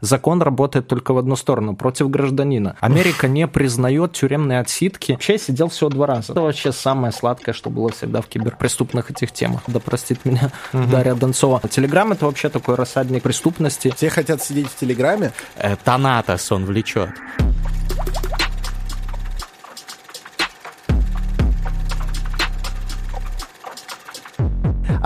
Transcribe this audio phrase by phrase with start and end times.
[0.00, 2.76] Закон работает только в одну сторону, против гражданина.
[2.80, 5.12] Америка не признает тюремные отсидки.
[5.12, 6.32] Вообще я сидел всего два раза.
[6.32, 9.62] Это вообще самое сладкое, что было всегда в киберпреступных этих темах.
[9.66, 10.84] Да простит меня угу.
[10.84, 11.60] Дарья Донцова.
[11.68, 13.92] Телеграм это вообще такой рассадник преступности.
[13.96, 15.32] Все хотят сидеть в Телеграме?
[15.56, 17.10] Э, Танатос он влечет.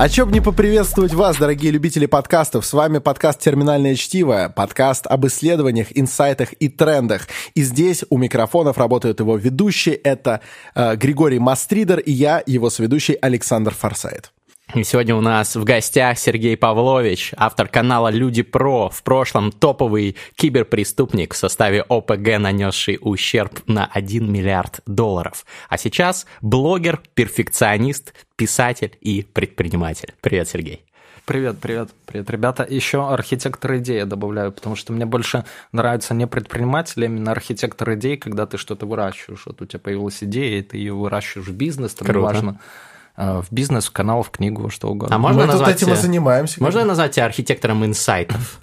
[0.01, 2.65] А чем не поприветствовать вас, дорогие любители подкастов?
[2.65, 7.29] С вами подкаст «Терминальное чтиво», подкаст об исследованиях, инсайтах и трендах.
[7.55, 9.97] И здесь у микрофонов работают его ведущие.
[9.97, 10.41] Это
[10.75, 14.33] э, Григорий Мастридер и я, его сведущий Александр Форсайт.
[14.75, 20.17] И сегодня у нас в гостях Сергей Павлович, автор канала Люди Про, в прошлом топовый
[20.37, 25.45] киберпреступник в составе ОПГ, нанесший ущерб на 1 миллиард долларов.
[25.69, 30.15] А сейчас блогер, перфекционист, писатель и предприниматель.
[30.21, 30.85] Привет, Сергей.
[31.25, 32.65] Привет, привет, привет, ребята.
[32.69, 37.95] Еще архитектор идей я добавляю, потому что мне больше нравится не предприниматель, а именно архитектор
[37.95, 39.47] идей, когда ты что-то выращиваешь.
[39.47, 42.21] Вот у тебя появилась идея, и ты ее выращиваешь в бизнес, там Круто.
[42.21, 42.90] неважно Э,
[43.21, 45.15] в бизнес, в канал, в книгу, что угодно.
[45.15, 46.63] А можно Мы назвать тут этим и занимаемся.
[46.63, 48.61] Можно назвать тебя архитектором инсайтов?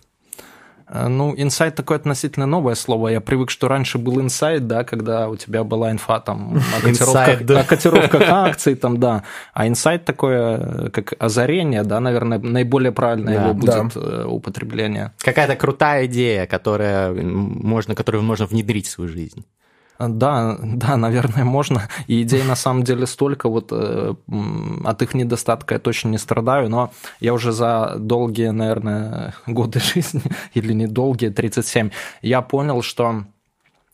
[0.89, 3.09] Э, ну, инсайт такое относительно новое слово.
[3.09, 7.43] Я привык, что раньше был инсайт, да, когда у тебя была инфа там о котировках,
[7.43, 7.59] да.
[7.59, 9.23] о котировках акций, там, да.
[9.53, 13.99] А инсайт такое, как озарение, да, наверное, наиболее правильное да, его будет да.
[13.99, 15.11] Э, употребление.
[15.19, 19.45] Какая-то крутая идея, которая можно, которую можно внедрить в свою жизнь.
[19.99, 21.89] Да, да, наверное, можно.
[22.07, 24.13] И идей на самом деле столько, вот э,
[24.85, 30.21] от их недостатка я точно не страдаю, но я уже за долгие, наверное, годы жизни,
[30.53, 31.89] или недолгие, 37,
[32.21, 33.23] я понял, что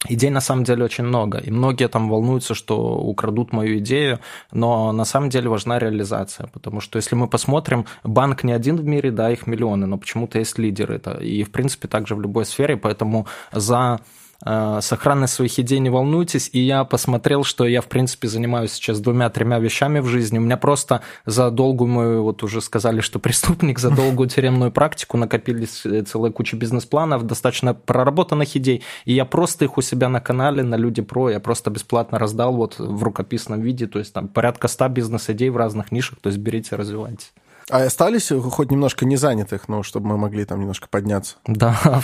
[0.09, 4.19] Идей на самом деле очень много, и многие там волнуются, что украдут мою идею,
[4.51, 8.83] но на самом деле важна реализация, потому что если мы посмотрим, банк не один в
[8.83, 12.43] мире, да, их миллионы, но почему-то есть лидеры, это, и в принципе также в любой
[12.45, 16.49] сфере, поэтому за Э, сохранность своих идей не волнуйтесь.
[16.53, 20.37] И я посмотрел, что я, в принципе, занимаюсь сейчас двумя-тремя вещами в жизни.
[20.37, 25.17] У меня просто за долгую мою, вот уже сказали, что преступник, за долгую тюремную практику
[25.17, 28.83] накопились э, целая куча бизнес-планов, достаточно проработанных идей.
[29.05, 32.53] И я просто их у себя на канале, на Люди Про, я просто бесплатно раздал
[32.53, 33.87] вот в рукописном виде.
[33.87, 36.19] То есть там порядка 100 бизнес-идей в разных нишах.
[36.19, 37.27] То есть берите, развивайте.
[37.69, 41.35] А остались хоть немножко не занятых, ну, чтобы мы могли там немножко подняться?
[41.45, 41.71] Да,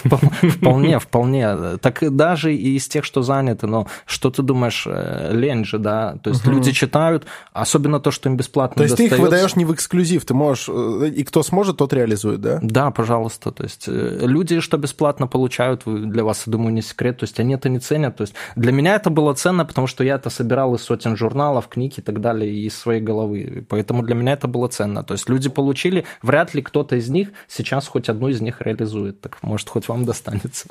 [0.58, 1.78] вполне, вполне.
[1.82, 6.18] Так даже и из тех, что заняты, но что ты думаешь, э, лень же, да?
[6.24, 9.66] То есть люди читают, особенно то, что им бесплатно То есть ты их выдаешь не
[9.66, 12.60] в эксклюзив, ты можешь, э, и кто сможет, тот реализует, да?
[12.62, 13.52] Да, пожалуйста.
[13.52, 17.40] То есть э, люди, что бесплатно получают, для вас, я думаю, не секрет, то есть
[17.40, 18.16] они это не ценят.
[18.18, 21.68] То есть для меня это было ценно, потому что я это собирал из сотен журналов,
[21.68, 23.66] книг и так далее, из своей головы.
[23.70, 25.04] Поэтому для меня это было ценно.
[25.04, 28.62] То есть люди люди получили, вряд ли кто-то из них сейчас хоть одну из них
[28.62, 29.22] реализует.
[29.22, 30.68] Так может, хоть вам достанется.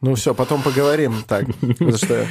[0.00, 1.24] Ну все, потом поговорим.
[1.26, 1.44] Так,
[1.96, 2.26] что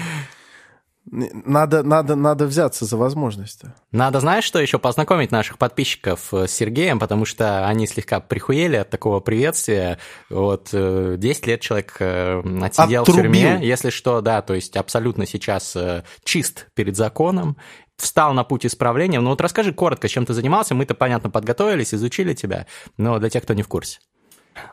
[1.12, 3.62] надо, надо, надо взяться за возможность.
[3.92, 8.90] Надо, знаешь, что еще познакомить наших подписчиков с Сергеем, потому что они слегка прихуели от
[8.90, 9.98] такого приветствия.
[10.30, 13.24] Вот 10 э, лет человек э, отсидел Отрубил.
[13.24, 17.58] в тюрьме, если что, да, то есть абсолютно сейчас э, чист перед законом,
[18.02, 19.20] встал на путь исправления.
[19.20, 20.76] Ну вот расскажи коротко, чем ты занимался.
[20.76, 22.66] Мы-то, понятно, подготовились, изучили тебя,
[22.98, 24.00] но для тех, кто не в курсе.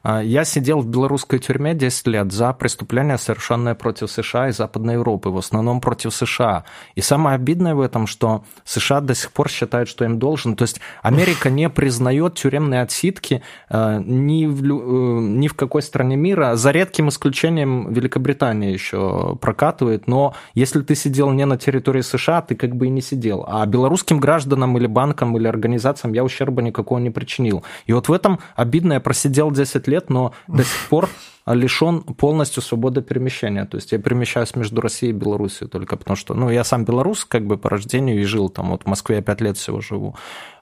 [0.02, 4.94] А, я сидел в белорусской тюрьме 10 лет за преступления, совершенные против США и Западной
[4.94, 6.64] Европы, в основном против США.
[6.94, 10.56] И самое обидное в этом, что США до сих пор считают, что им должен.
[10.56, 16.16] То есть Америка не признает тюремные отсидки э, ни в, э, ни в какой стране
[16.16, 20.06] мира, за редким исключением Великобритания еще прокатывает.
[20.06, 23.44] Но если ты сидел не на территории США, ты как бы и не сидел.
[23.48, 27.64] А белорусским гражданам или банкам или организациям я ущерба никакого не причинил.
[27.86, 31.08] И вот в этом обидно, я просидел 10 10 лет, но до сих пор
[31.46, 33.64] лишен полностью свободы перемещения.
[33.66, 37.24] То есть я перемещаюсь между Россией и Белоруссией только потому, что, ну, я сам белорус
[37.24, 40.16] как бы по рождению и жил там, вот в Москве я 5 лет всего живу.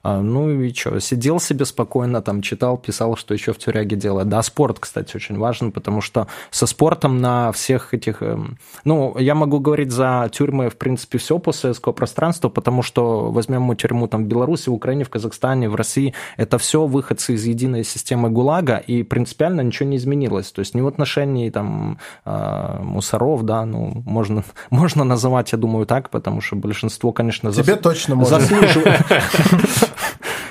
[0.07, 4.29] А, ну и что, сидел себе спокойно, там читал, писал, что еще в тюряге делать.
[4.29, 8.21] Да, спорт, кстати, очень важен, потому что со спортом на всех этих...
[8.21, 13.63] Эм, ну, я могу говорить за тюрьмы, в принципе, все постсоветского пространства, потому что возьмем
[13.63, 17.43] мы тюрьму там в Беларуси, в Украине, в Казахстане, в России, это все выходцы из
[17.43, 20.51] единой системы ГУЛАГа, и принципиально ничего не изменилось.
[20.51, 25.87] То есть ни в отношении там а, мусоров, да, ну, можно, можно называть, я думаю,
[25.87, 27.79] так, потому что большинство, конечно, Тебе зас...
[27.79, 28.39] точно можно.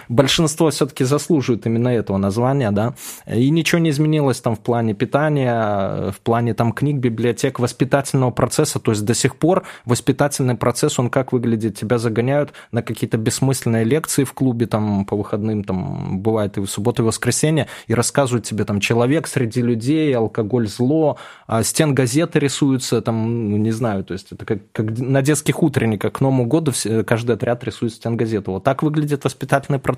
[0.08, 2.94] большинство все-таки заслуживают именно этого названия, да,
[3.26, 8.78] и ничего не изменилось там в плане питания, в плане там книг, библиотек, воспитательного процесса,
[8.78, 13.84] то есть до сих пор воспитательный процесс, он как выглядит, тебя загоняют на какие-то бессмысленные
[13.84, 18.44] лекции в клубе, там по выходным, там бывает и в субботу, и воскресенье, и рассказывают
[18.44, 24.04] тебе там человек среди людей, алкоголь зло, а стен газеты рисуются, там, ну, не знаю,
[24.04, 26.72] то есть это как, как на детских утренниках, к Новому году
[27.06, 28.50] каждый отряд рисует стен газеты.
[28.50, 29.93] Вот так выглядит воспитательный процесс,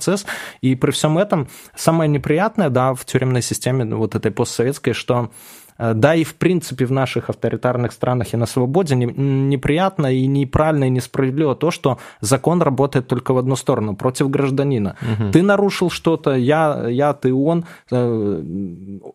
[0.60, 5.30] и при всем этом самое неприятное, да, в тюремной системе вот этой постсоветской, что
[5.78, 10.90] да и в принципе в наших авторитарных странах и на свободе неприятно и неправильно и
[10.90, 14.96] несправедливо то, что закон работает только в одну сторону, против гражданина.
[15.02, 15.32] Угу.
[15.32, 18.42] Ты нарушил что-то, я, я, ты, он, э,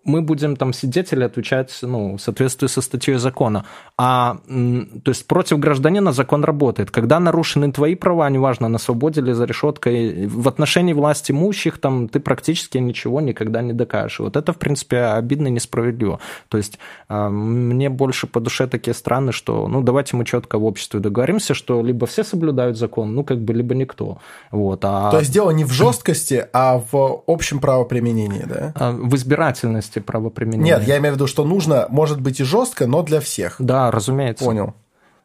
[0.03, 3.65] мы будем там сидеть или отвечать ну, в соответствии со статьей закона.
[3.97, 6.91] А, то есть против гражданина закон работает.
[6.91, 12.07] Когда нарушены твои права, неважно, на свободе или за решеткой, в отношении власти имущих, там
[12.07, 14.19] ты практически ничего никогда не докажешь.
[14.19, 16.19] Вот это, в принципе, обидно и несправедливо.
[16.51, 20.65] То есть а, мне больше по душе такие страны, что ну давайте мы четко в
[20.65, 24.17] обществе договоримся, что либо все соблюдают закон, ну как бы либо никто.
[24.51, 25.11] Вот, а...
[25.11, 28.73] То есть дело не в жесткости, а в общем правоприменении, да?
[28.75, 30.75] А, в избирательности правоприменения.
[30.77, 33.55] Нет, я имею в виду, что нужно, может быть и жестко, но для всех.
[33.59, 34.43] Да, разумеется.
[34.43, 34.73] Понял.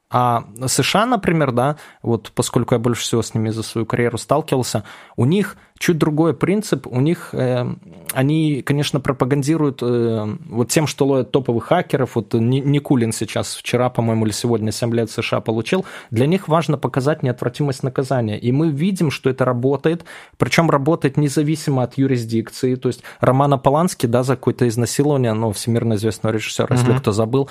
[0.08, 4.84] А США, например, да, вот поскольку я больше всего с ними за свою карьеру сталкивался,
[5.16, 6.86] у них чуть другой принцип.
[6.86, 7.66] У них э,
[8.12, 12.14] они, конечно, пропагандируют э, вот тем, что ловят топовых хакеров.
[12.14, 15.84] Вот Никулин сейчас вчера, по-моему, или сегодня 7 лет США получил.
[16.10, 18.38] Для них важно показать неотвратимость наказания.
[18.38, 20.04] И мы видим, что это работает.
[20.38, 22.76] Причем работает независимо от юрисдикции.
[22.76, 26.78] То есть Романа Полански, да, за какое-то изнасилование, ну, всемирно известного режиссера, mm-hmm.
[26.78, 27.50] если кто забыл,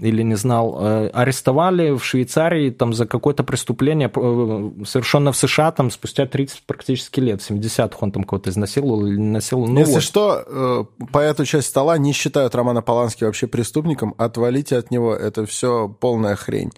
[0.00, 5.70] или не знал, э, арестовали в Швейцарии там за какое-то преступление, э, совершенно в США
[5.72, 9.68] там спустя 30 практически лет, в 70-х он там кого-то изнасиловал или насиловал.
[9.68, 10.02] Ну Если вот.
[10.02, 15.14] что, э, по эту часть стола не считают Романа Полански вообще преступником, отвалите от него,
[15.14, 16.72] это все полная хрень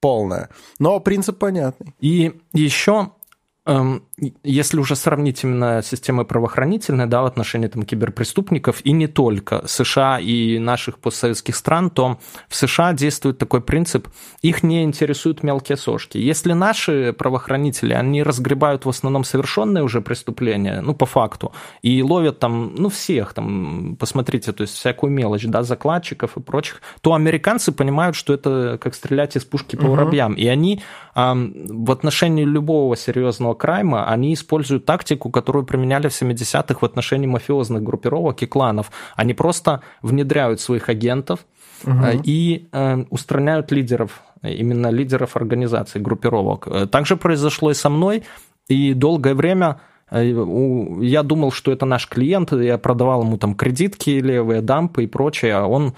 [0.00, 0.48] полная.
[0.78, 1.92] Но принцип понятный.
[1.98, 3.10] И еще
[3.68, 4.02] Эм,
[4.42, 10.18] если уже сравнить именно системы правоохранительной да, в отношении там, киберпреступников, и не только США
[10.18, 12.18] и наших постсоветских стран, то
[12.48, 14.08] в США действует такой принцип,
[14.42, 16.18] их не интересуют мелкие сошки.
[16.18, 22.38] Если наши правоохранители, они разгребают в основном совершенные уже преступления, ну, по факту, и ловят
[22.38, 27.72] там, ну, всех, там, посмотрите, то есть всякую мелочь, да, закладчиков и прочих, то американцы
[27.72, 30.40] понимают, что это как стрелять из пушки по воробьям, угу.
[30.40, 30.82] и они
[31.14, 31.54] эм,
[31.84, 37.82] в отношении любого серьезного крайма, они используют тактику, которую применяли в 70-х в отношении мафиозных
[37.82, 38.90] группировок и кланов.
[39.16, 41.40] Они просто внедряют своих агентов
[41.84, 42.06] угу.
[42.24, 46.66] и э, устраняют лидеров, именно лидеров организаций, группировок.
[46.66, 48.24] Э, также произошло и со мной,
[48.68, 54.10] и долгое время Э, я думал, что это наш клиент, я продавал ему там кредитки,
[54.10, 55.94] левые дампы и прочее, а он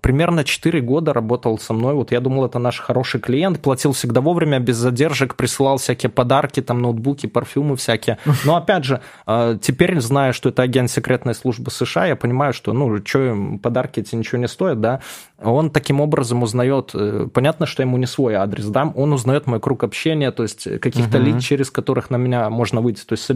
[0.00, 4.20] примерно 4 года работал со мной, вот я думал, это наш хороший клиент, платил всегда
[4.20, 8.18] вовремя, без задержек, присылал всякие подарки, там ноутбуки, парфюмы всякие.
[8.44, 12.72] Но опять же, а, теперь, зная, что это агент секретной службы США, я понимаю, что,
[12.72, 15.00] ну, что подарки эти ничего не стоят, да,
[15.42, 19.60] он таким образом узнает, э, понятно, что ему не свой адрес, да, он узнает мой
[19.60, 21.34] круг общения, то есть каких-то uh-huh.
[21.34, 23.30] лиц, через которых на меня можно выйти, то есть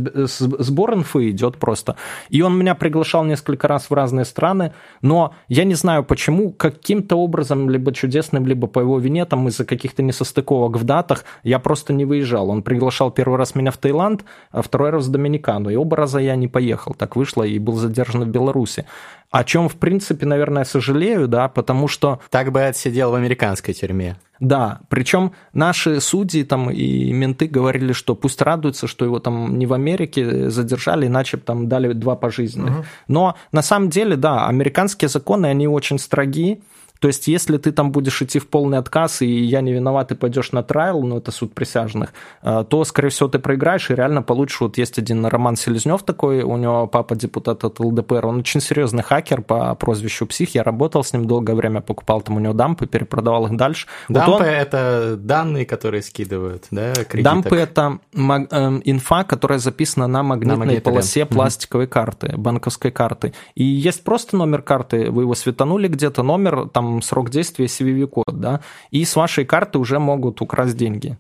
[0.65, 1.97] сбор инфы идет просто.
[2.29, 7.17] И он меня приглашал несколько раз в разные страны, но я не знаю почему, каким-то
[7.17, 11.93] образом, либо чудесным, либо по его вине, там из-за каких-то несостыковок в датах, я просто
[11.93, 12.51] не выезжал.
[12.51, 16.19] Он приглашал первый раз меня в Таиланд, а второй раз в Доминикану, и оба раза
[16.19, 16.95] я не поехал.
[16.95, 18.87] Так вышло и был задержан в Беларуси
[19.35, 22.21] о чем, в принципе, наверное, сожалею, да, потому что...
[22.31, 24.15] Так бы отсидел в американской тюрьме.
[24.45, 29.65] Да, причем наши судьи там и менты говорили, что пусть радуются, что его там не
[29.67, 32.79] в Америке задержали, иначе бы там дали два пожизненных.
[32.79, 32.85] Угу.
[33.09, 36.61] Но на самом деле, да, американские законы, они очень строги,
[37.05, 40.15] то есть, если ты там будешь идти в полный отказ, и я не виноват, и
[40.15, 44.23] пойдешь на трайл, ну, это суд присяжных, э, то, скорее всего, ты проиграешь и реально
[44.23, 44.63] получишь.
[44.63, 49.03] Вот есть один Роман Селезнев такой, у него папа депутат от ЛДПР, он очень серьезный
[49.03, 52.87] хакер по прозвищу Псих, я работал с ним долгое время, покупал там у него дампы,
[52.87, 53.87] перепродавал их дальше.
[54.09, 54.47] Дампы вот он...
[54.47, 57.23] это данные, которые скидывают, да, кредиток?
[57.23, 63.35] Дампы это эм, инфа, которая записана на магнитной, на магнитной полосе пластиковой карты, банковской карты.
[63.55, 68.61] И есть просто номер карты, вы его светанули где-то, номер, там срок действия CVV-код, да,
[68.91, 71.19] и с вашей карты уже могут украсть деньги.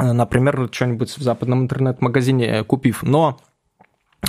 [0.00, 3.02] Э, например, что-нибудь в западном интернет-магазине э, купив.
[3.02, 3.38] Но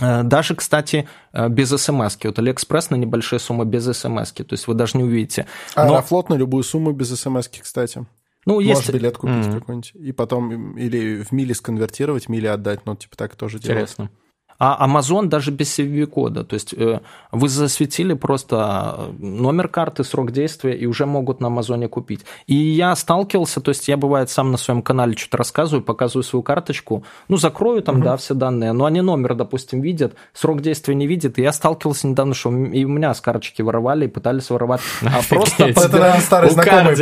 [0.02, 2.28] э, даже, кстати, без смс -ки.
[2.28, 4.44] Вот Алиэкспресс на небольшие суммы без смс -ки.
[4.44, 5.48] То есть вы даже не увидите.
[5.76, 5.94] А Но...
[5.94, 8.06] Аэрофлот на любую сумму без смс кстати.
[8.46, 8.94] Ну, Можешь есть...
[8.94, 9.60] билет купить mm-hmm.
[9.60, 14.06] какой-нибудь, и потом или в мили сконвертировать, мили отдать, ну, типа так тоже Интересно.
[14.06, 14.21] делают.
[14.64, 16.44] А Amazon даже без CVV-кода.
[16.44, 17.00] То есть э,
[17.32, 22.26] вы засветили просто номер карты, срок действия, и уже могут на Амазоне купить.
[22.46, 26.44] И я сталкивался, то есть я, бывает, сам на своем канале что-то рассказываю, показываю свою
[26.44, 28.04] карточку, ну, закрою там, угу.
[28.04, 32.08] да, все данные, но они номер, допустим, видят, срок действия не видят, и я сталкивался
[32.08, 34.82] недавно, что и у меня с карточки воровали, и пытались воровать.
[35.02, 35.66] А просто...
[35.66, 36.94] Это старый знакомый,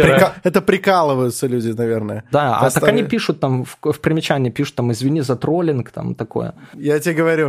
[0.44, 2.24] это прикалываются люди, наверное.
[2.32, 6.54] Да, а так они пишут там, в примечании пишут там, извини за троллинг, там, такое.
[6.74, 7.49] Я тебе говорю,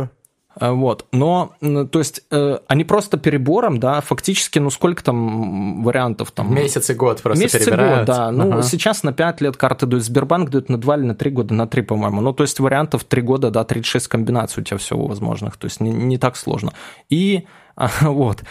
[0.59, 1.05] вот.
[1.11, 6.53] Но, то есть, э, они просто перебором, да, фактически, ну, сколько там вариантов там?
[6.53, 7.95] Месяц и год просто Месяц перебирают.
[7.95, 8.31] и год, да.
[8.31, 8.63] Ну, ага.
[8.63, 11.67] сейчас на 5 лет карты дают, Сбербанк дает на 2 или на 3 года, на
[11.67, 12.21] 3, по-моему.
[12.21, 15.79] Ну, то есть, вариантов 3 года, да, 36 комбинаций у тебя всего возможных, то есть,
[15.79, 16.73] не, не так сложно.
[17.09, 17.45] И
[18.01, 18.43] вот.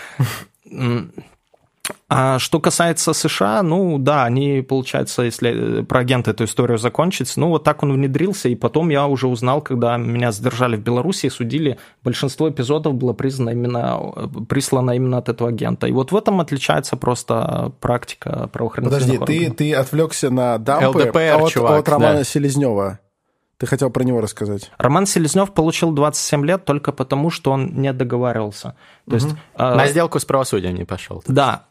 [2.09, 7.49] А что касается США, ну да, они, получается, если про агента эту историю закончить, ну
[7.49, 11.31] вот так он внедрился, и потом я уже узнал, когда меня задержали в Беларуси и
[11.31, 15.87] судили, большинство эпизодов было признано именно, прислано именно от этого агента.
[15.87, 21.43] И вот в этом отличается просто практика правоохранительных Подожди, ты, ты отвлекся на дампы ЛДПР,
[21.43, 22.25] от, чувак, от Романа да.
[22.25, 22.99] Селезнева.
[23.61, 24.73] Ты хотел про него рассказать.
[24.79, 28.75] Роман Селезнев получил 27 лет только потому, что он не договаривался.
[29.05, 29.25] То угу.
[29.27, 31.23] есть, На сделку с правосудием не пошел.
[31.29, 31.67] Да,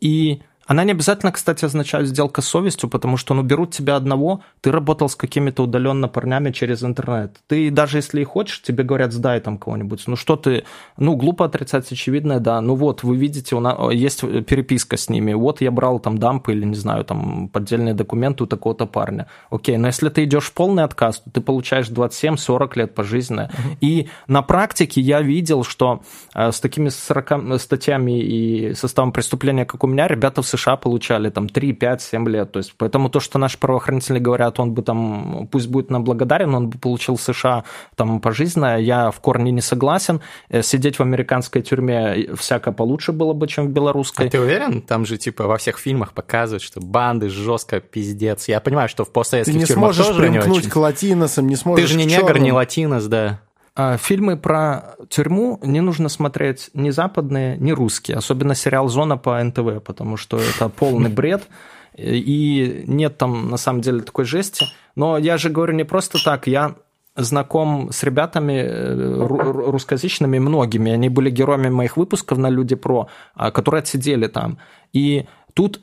[0.00, 4.40] и она не обязательно, кстати, означает сделка с совестью, потому что, ну, берут тебя одного,
[4.60, 7.36] ты работал с какими-то удаленно парнями через интернет.
[7.46, 10.02] Ты даже если и хочешь, тебе говорят, сдай там кого-нибудь.
[10.06, 10.64] Ну, что ты,
[10.96, 12.60] ну, глупо отрицать очевидное, да.
[12.60, 15.34] Ну, вот, вы видите, у нас есть переписка с ними.
[15.34, 19.28] Вот я брал там дампы или, не знаю, там поддельные документы у такого-то парня.
[19.50, 23.50] Окей, но если ты идешь в полный отказ, то ты получаешь 27-40 лет пожизненно.
[23.52, 23.76] Угу.
[23.80, 26.02] И на практике я видел, что
[26.34, 31.30] э, с такими 40 статьями и составом преступления, как у меня, ребята в США получали
[31.30, 32.52] там 3, 5, 7 лет.
[32.52, 36.54] То есть, поэтому то, что наши правоохранители говорят, он бы там, пусть будет нам благодарен,
[36.54, 40.20] он бы получил США там пожизненно, я в корне не согласен.
[40.48, 44.26] Э, сидеть в американской тюрьме всяко получше было бы, чем в белорусской.
[44.26, 44.82] А ты уверен?
[44.82, 48.48] Там же типа во всех фильмах показывают, что банды жестко пиздец.
[48.48, 50.70] Я понимаю, что в постсоветских ты тюрьмах тоже не очень.
[50.70, 53.40] к латиносам, не сможешь Ты же не негр, не латинос, да.
[53.78, 59.42] А, фильмы про тюрьму не нужно смотреть ни западные, ни русские, особенно сериал «Зона» по
[59.42, 61.46] НТВ, потому что это полный бред,
[61.94, 64.64] и нет там на самом деле такой жести.
[64.94, 66.74] Но я же говорю не просто так, я
[67.16, 73.50] знаком с ребятами э, русскоязычными, многими, они были героями моих выпусков на Люди Про, а,
[73.50, 74.58] которые отсидели там.
[74.94, 75.80] И тут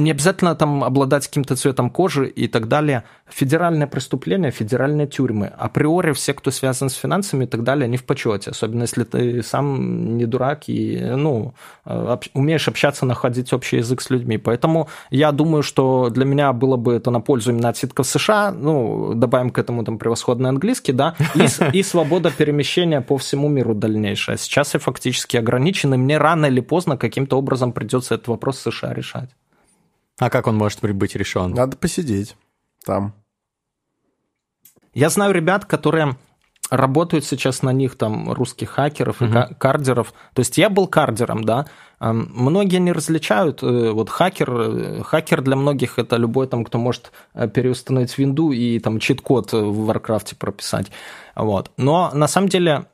[0.00, 3.04] не обязательно там обладать каким-то цветом кожи и так далее.
[3.28, 5.46] Федеральное преступление, федеральные тюрьмы.
[5.46, 8.50] Априори все, кто связан с финансами и так далее, они в почете.
[8.50, 11.54] Особенно если ты сам не дурак и ну,
[11.84, 14.38] об, умеешь общаться, находить общий язык с людьми.
[14.38, 18.50] Поэтому я думаю, что для меня было бы это на пользу именно отсидка в США.
[18.50, 23.74] Ну, добавим к этому там превосходный английский, да, и, и свобода перемещения по всему миру
[23.74, 24.36] дальнейшая.
[24.36, 28.94] Сейчас я фактически ограничен, и мне рано или поздно каким-то образом придется этот вопрос США
[28.94, 29.30] решать.
[30.20, 31.52] А как он может быть решен?
[31.52, 32.36] Надо посидеть
[32.84, 33.14] там.
[34.92, 36.16] Я знаю ребят, которые
[36.70, 39.30] работают сейчас на них, там, русских хакеров угу.
[39.30, 40.12] и кардеров.
[40.34, 41.66] То есть я был кардером, да.
[41.98, 43.62] Многие не различают.
[43.62, 48.52] Э, вот хакер, э, хакер для многих это любой, там, кто может э, переустановить винду
[48.52, 50.90] и там чит-код в Варкрафте прописать.
[51.34, 51.70] Вот.
[51.76, 52.86] Но на самом деле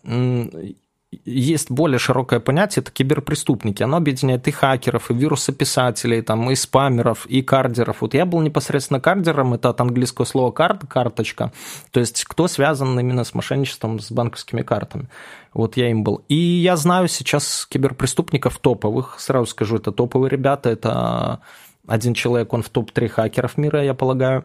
[1.25, 3.82] есть более широкое понятие, это киберпреступники.
[3.82, 8.00] Оно объединяет и хакеров, и вирусописателей, там, и спамеров, и кардеров.
[8.00, 11.52] Вот я был непосредственно кардером, это от английского слова card, карточка,
[11.92, 15.08] то есть кто связан именно с мошенничеством с банковскими картами.
[15.54, 16.22] Вот я им был.
[16.28, 21.40] И я знаю сейчас киберпреступников топовых, сразу скажу, это топовые ребята, это
[21.86, 24.44] один человек, он в топ-3 хакеров мира, я полагаю,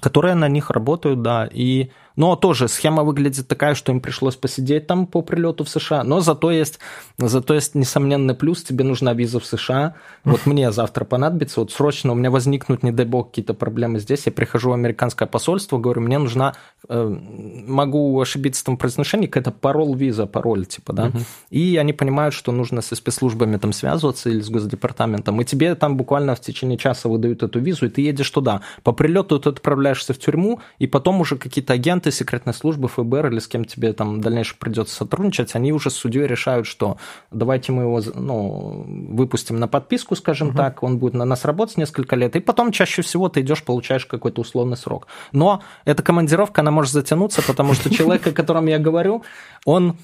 [0.00, 4.88] которые на них работают, да, и но тоже схема выглядит такая, что им пришлось посидеть
[4.88, 6.02] там по прилету в США.
[6.02, 6.80] Но зато есть,
[7.16, 9.94] зато есть несомненный плюс, тебе нужна виза в США.
[10.24, 14.26] Вот мне завтра понадобится, вот срочно у меня возникнут, не дай бог, какие-то проблемы здесь.
[14.26, 16.54] Я прихожу в американское посольство, говорю, мне нужна,
[16.88, 17.16] э,
[17.68, 21.06] могу ошибиться в том произношении, какая-то пароль виза, пароль, типа, да.
[21.06, 21.22] Uh-huh.
[21.50, 25.40] И они понимают, что нужно со спецслужбами там связываться или с госдепартаментом.
[25.40, 28.62] И тебе там буквально в течение часа выдают эту визу, и ты едешь туда.
[28.82, 33.28] По прилету ты отправляешься в тюрьму, и потом уже какие-то агенты агенты секретной службы, ФБР
[33.28, 36.96] или с кем тебе там дальнейшем придется сотрудничать, они уже с судьей решают, что
[37.30, 40.56] давайте мы его ну, выпустим на подписку, скажем угу.
[40.56, 44.06] так, он будет на нас работать несколько лет, и потом чаще всего ты идешь, получаешь
[44.06, 45.06] какой-то условный срок.
[45.32, 49.22] Но эта командировка, она может затянуться, потому что человек, о котором я говорю,
[49.64, 49.96] он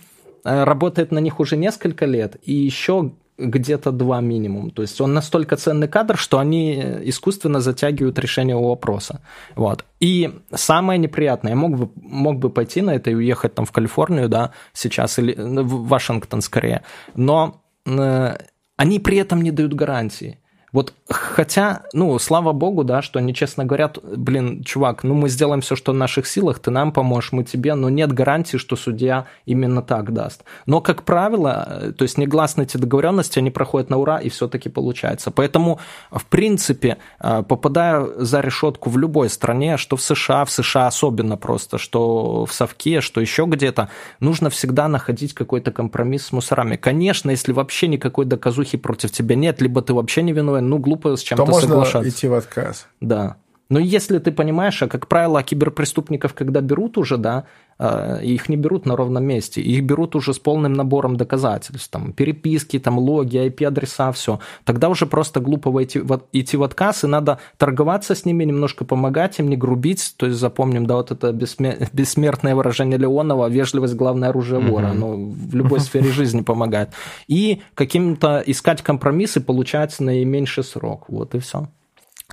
[0.45, 4.71] э, работает на них уже несколько лет, и еще где-то два минимум.
[4.71, 9.21] То есть он настолько ценный кадр, что они искусственно затягивают решение вопроса.
[9.57, 9.85] Вот.
[10.01, 13.73] И самое неприятное, я мог бы, мог бы пойти на это и уехать там в
[13.73, 16.83] Калифорнию, да, сейчас, или в Вашингтон скорее,
[17.15, 18.37] но э,
[18.77, 20.39] они при этом не дают гарантии.
[20.73, 25.61] Вот хотя, ну, слава богу, да, что они честно говорят, блин, чувак, ну мы сделаем
[25.61, 29.27] все, что в наших силах, ты нам поможешь, мы тебе, но нет гарантии, что судья
[29.45, 30.45] именно так даст.
[30.67, 34.71] Но, как правило, э, то есть негласные эти договоренности, они проходят на ура, и все-таки
[34.71, 35.31] получается.
[35.31, 35.79] Поэтому,
[36.11, 41.37] в принципе, э, попадая за решетку в любой стране, что в США, в США особенно
[41.37, 46.77] просто, что в Совке, что еще где-то, нужно всегда находить какой-то компромисс с мусорами.
[46.77, 50.94] Конечно, если вообще никакой доказухи против тебя нет, либо ты вообще не виновен, ну, глупо
[50.97, 52.09] с чем-то то можно соглашаться.
[52.09, 52.87] идти в отказ.
[53.01, 53.37] Да.
[53.69, 57.45] Но если ты понимаешь, а как правило, киберпреступников, когда берут уже, да,
[57.79, 62.13] а, их не берут на ровном месте, их берут уже с полным набором доказательств, там,
[62.13, 64.39] переписки, там, логи, IP-адреса, все.
[64.65, 68.85] Тогда уже просто глупо идти в, идти в отказ, и надо торговаться с ними, немножко
[68.85, 74.29] помогать им, не грубить, то есть запомним, да, вот это бессмертное выражение Леонова, вежливость– главное
[74.29, 76.91] оружие вора, оно в любой сфере жизни помогает.
[77.29, 81.69] И каким-то искать компромиссы, получать наименьший срок, вот и все.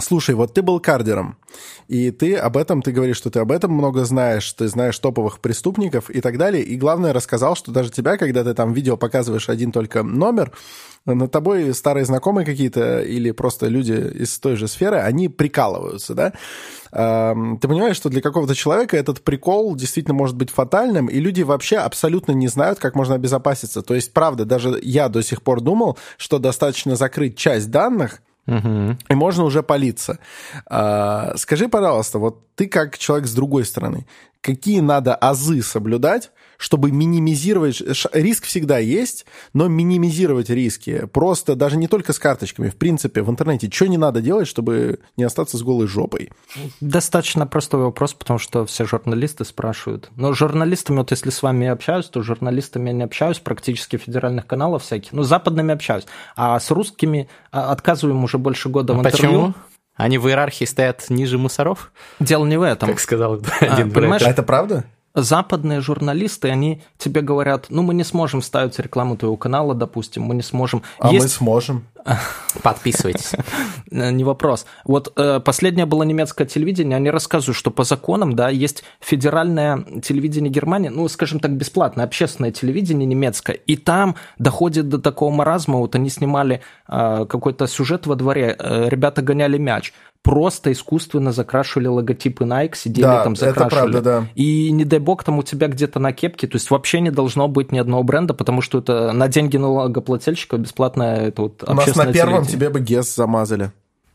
[0.01, 1.37] Слушай, вот ты был кардером,
[1.87, 5.39] и ты об этом, ты говоришь, что ты об этом много знаешь, ты знаешь топовых
[5.39, 9.49] преступников и так далее, и главное, рассказал, что даже тебя, когда ты там видео показываешь
[9.49, 10.51] один только номер,
[11.05, 16.33] над тобой старые знакомые какие-то или просто люди из той же сферы, они прикалываются, да?
[16.91, 21.77] Ты понимаешь, что для какого-то человека этот прикол действительно может быть фатальным, и люди вообще
[21.77, 23.81] абсолютно не знают, как можно обезопаситься.
[23.81, 28.97] То есть, правда, даже я до сих пор думал, что достаточно закрыть часть данных, Угу.
[29.09, 30.19] И можно уже палиться.
[30.65, 34.05] А, скажи, пожалуйста, вот ты как человек с другой стороны,
[34.39, 37.81] какие надо азы соблюдать, чтобы минимизировать...
[38.13, 41.07] Риск всегда есть, но минимизировать риски.
[41.11, 42.69] Просто даже не только с карточками.
[42.69, 46.29] В принципе, в интернете что не надо делать, чтобы не остаться с голой жопой?
[46.81, 50.11] Достаточно простой вопрос, потому что все журналисты спрашивают.
[50.15, 54.45] Но журналистами, вот если с вами я общаюсь, то журналистами я не общаюсь, практически федеральных
[54.45, 55.13] каналов всяких.
[55.13, 56.05] Ну, западными общаюсь.
[56.35, 59.47] А с русскими а, отказываем уже больше года а в интервью.
[59.47, 59.53] Почему?
[60.01, 61.91] Они в иерархии стоят ниже мусоров?
[62.19, 62.89] Дело не в этом.
[62.89, 64.23] Как сказал один а, Понимаешь?
[64.23, 64.83] А это правда?
[65.13, 70.35] Западные журналисты, они тебе говорят, ну, мы не сможем ставить рекламу твоего канала, допустим, мы
[70.35, 70.83] не сможем.
[70.99, 71.23] А Есть...
[71.23, 71.85] мы сможем.
[72.63, 73.33] Подписывайтесь.
[73.91, 74.65] Не вопрос.
[74.85, 80.51] Вот э, последнее было немецкое телевидение, они рассказывают, что по законам, да, есть федеральное телевидение
[80.51, 85.95] Германии, ну, скажем так, бесплатное, общественное телевидение немецкое, и там доходит до такого маразма, вот
[85.95, 92.43] они снимали э, какой-то сюжет во дворе, э, ребята гоняли мяч, просто искусственно закрашивали логотипы
[92.43, 93.89] Nike, сидели да, там, закрашивали.
[93.91, 94.27] Это правда, да.
[94.35, 97.47] И не дай бог там у тебя где-то на кепке, то есть вообще не должно
[97.47, 101.95] быть ни одного бренда, потому что это на деньги налогоплательщика бесплатное это вот У нас
[101.95, 103.71] на первом тебе бы ГЕС замазали.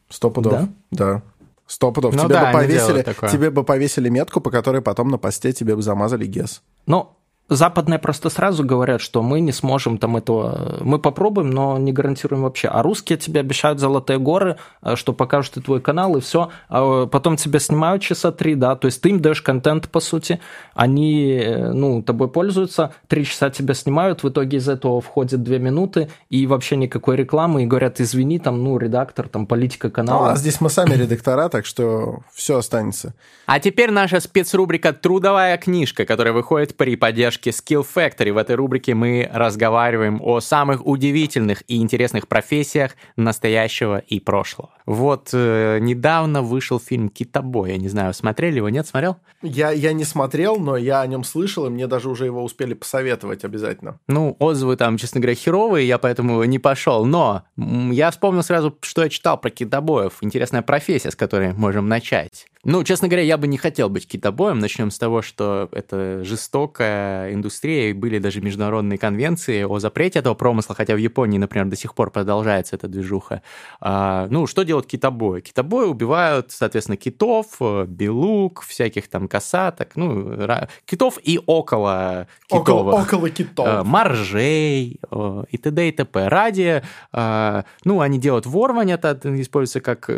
[0.09, 0.53] Сто пудов.
[0.53, 0.69] Да?
[0.90, 1.23] Да.
[1.66, 2.14] Сто пудов.
[2.14, 5.75] Ну, тебе, да, бы повесили, тебе бы повесили метку, по которой потом на посте тебе
[5.75, 6.62] бы замазали ГЕС.
[6.87, 7.16] Ну,
[7.49, 12.43] Западные просто сразу говорят, что мы не сможем там этого, мы попробуем, но не гарантируем
[12.43, 12.67] вообще.
[12.67, 16.51] А русские тебе обещают золотые горы, э, что покажут и твой канал, и все.
[16.69, 20.41] А потом тебя снимают часа три, да, то есть ты им даешь контент, по сути,
[20.75, 25.61] они, э, ну, тобой пользуются, три часа тебя снимают, в итоге из этого входит две
[25.61, 30.27] минуты, и вообще никакой рекламы, и говорят, извини, там, ну, редактор, там, политика канала.
[30.27, 33.15] Ну, а здесь мы сами редактора, так что все останется.
[33.47, 38.33] А теперь наша спецрубрика «Трудовая книжка», которая выходит при поддержке поддержки Skill Factory.
[38.33, 44.70] В этой рубрике мы разговариваем о самых удивительных и интересных профессиях настоящего и прошлого.
[44.87, 47.72] Вот э, недавно вышел фильм «Китобой».
[47.72, 48.87] Я не знаю, смотрели его, нет?
[48.87, 49.16] Смотрел?
[49.42, 52.75] Я, я не смотрел, но я о нем слышал, и мне даже уже его успели
[52.75, 53.99] посоветовать обязательно.
[54.07, 57.05] Ну, отзывы там, честно говоря, херовые, я поэтому не пошел.
[57.05, 60.18] Но я вспомнил сразу, что я читал про китобоев.
[60.20, 62.46] Интересная профессия, с которой можем начать.
[62.68, 64.59] Ну, честно говоря, я бы не хотел быть китобоем.
[64.59, 70.35] Начнем с того, что это жестокая индустрия, и были даже международные конвенции о запрете этого
[70.35, 73.42] промысла, хотя в Японии, например, до сих пор продолжается эта движуха.
[73.81, 75.41] А, ну, что делают китобои?
[75.41, 80.47] Китобои убивают, соответственно, китов, э, белук, всяких там касаток, ну,
[80.85, 82.95] китов и около китовых.
[82.95, 83.67] Около, около китов.
[83.67, 85.01] Э, моржей
[85.51, 85.89] и т.д.
[85.89, 86.29] и т.п.
[86.29, 90.11] Ради, э, ну, они делают ворвань, это используется как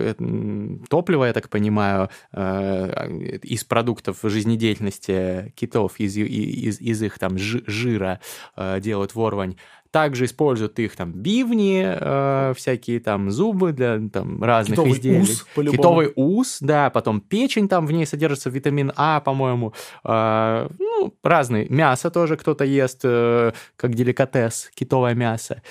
[0.88, 3.08] топливо, я так понимаю, Э,
[3.42, 8.20] из продуктов жизнедеятельности китов, из, из, из их там жира
[8.56, 9.56] э, делают ворвань.
[9.90, 15.22] Также используют их там бивни, э, всякие там зубы для там разных Китовый изделий.
[15.22, 19.74] Ус, Китовый ус, да, потом печень там в ней содержится витамин А, по-моему.
[20.04, 21.68] Э, ну, разные.
[21.68, 25.62] Мясо тоже кто-то ест, э, как деликатес, китовое мясо.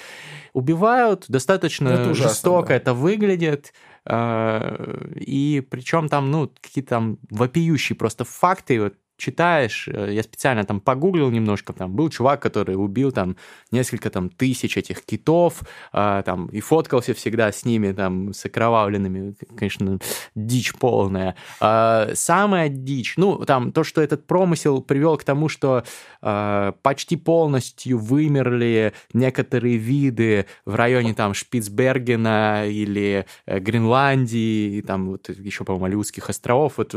[0.54, 2.76] Убивают достаточно это ужасно, жестоко, да.
[2.76, 3.74] это выглядит.
[4.06, 10.64] Э, и причем там, ну, какие-то там вопиющие просто факты, вот читаешь, э, я специально
[10.64, 13.36] там погуглил немножко, там был чувак, который убил там
[13.72, 19.36] несколько там тысяч этих китов, а, там и фоткался всегда с ними там с окровавленными,
[19.58, 20.00] конечно,
[20.36, 21.36] дичь полная.
[21.60, 25.84] А, самая дичь, ну там то, что этот промысел привел к тому, что
[26.22, 35.30] а, почти полностью вымерли некоторые виды в районе там Шпицбергена или э, Гренландии, там вот
[35.30, 36.96] еще, по-моему, Алиутских островов, вот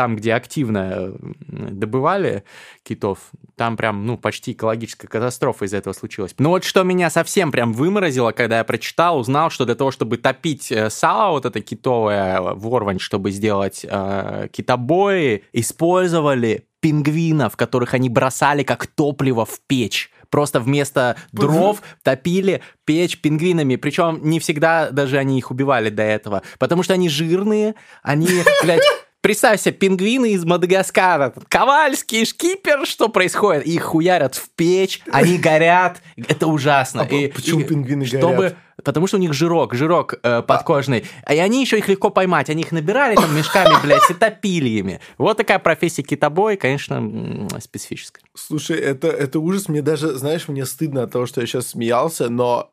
[0.00, 2.42] там, где активно добывали
[2.84, 3.18] китов,
[3.54, 6.34] там прям, ну, почти экологическая катастрофа из-за этого случилась.
[6.38, 10.16] Но вот что меня совсем прям выморозило, когда я прочитал, узнал, что для того, чтобы
[10.16, 18.08] топить э, сало, вот это китовое, ворвань, чтобы сделать э, китобои, использовали пингвинов, которых они
[18.08, 23.74] бросали как топливо в печь просто вместо дров топили печь пингвинами.
[23.74, 26.42] Причем не всегда даже они их убивали до этого.
[26.60, 28.28] Потому что они жирные, они,
[28.62, 28.84] блядь,
[29.22, 31.34] Представь себе, пингвины из Мадагаскара.
[31.48, 33.66] Ковальский, шкипер, что происходит?
[33.66, 36.00] Их хуярят в печь, они горят.
[36.16, 37.02] Это ужасно.
[37.02, 38.56] А и, почему и, пингвины чтобы, горят?
[38.82, 41.04] Потому что у них жирок, жирок э, подкожный.
[41.24, 41.34] А.
[41.34, 42.48] И они еще их легко поймать.
[42.48, 45.00] Они их набирали там мешками, блядь, и топили ими.
[45.18, 48.24] Вот такая профессия китобой, конечно, специфическая.
[48.34, 49.68] Слушай, это, это ужас.
[49.68, 52.70] Мне даже, знаешь, мне стыдно от того, что я сейчас смеялся, но...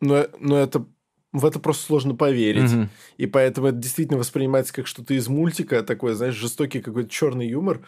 [0.00, 0.84] Но, но это
[1.32, 2.72] в это просто сложно поверить.
[2.72, 2.88] Угу.
[3.16, 7.80] И поэтому это действительно воспринимается как что-то из мультика, такой, знаешь, жестокий какой-то черный юмор.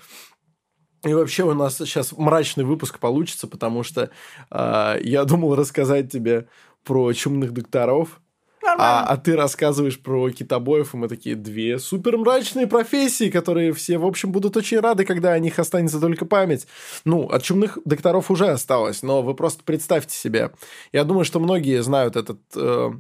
[1.05, 4.11] И вообще у нас сейчас мрачный выпуск получится, потому что
[4.51, 6.49] э, я думал рассказать тебе
[6.83, 8.21] про чумных докторов.
[8.67, 13.99] А, а ты рассказываешь про китобоев, и мы такие две супер мрачные профессии, которые все,
[13.99, 16.67] в общем, будут очень рады, когда о них останется только память.
[17.05, 20.51] Ну, от чумных докторов уже осталось, но вы просто представьте себе.
[20.93, 22.93] Я думаю, что многие знают этот э,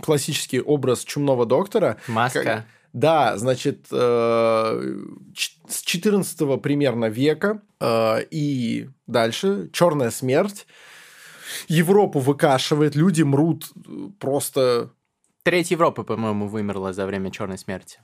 [0.00, 1.98] классический образ чумного доктора.
[2.08, 2.42] Маска.
[2.42, 4.96] Как, да, значит, э,
[5.68, 10.66] с 14 примерно века э, и дальше черная смерть.
[11.68, 13.70] Европу выкашивает, люди мрут
[14.18, 14.90] просто...
[15.42, 17.98] Треть Европы, по-моему, вымерла за время черной смерти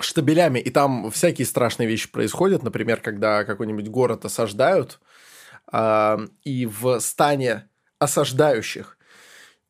[0.00, 5.00] штабелями, и там всякие страшные вещи происходят, например, когда какой-нибудь город осаждают,
[5.72, 8.98] э, и в стане осаждающих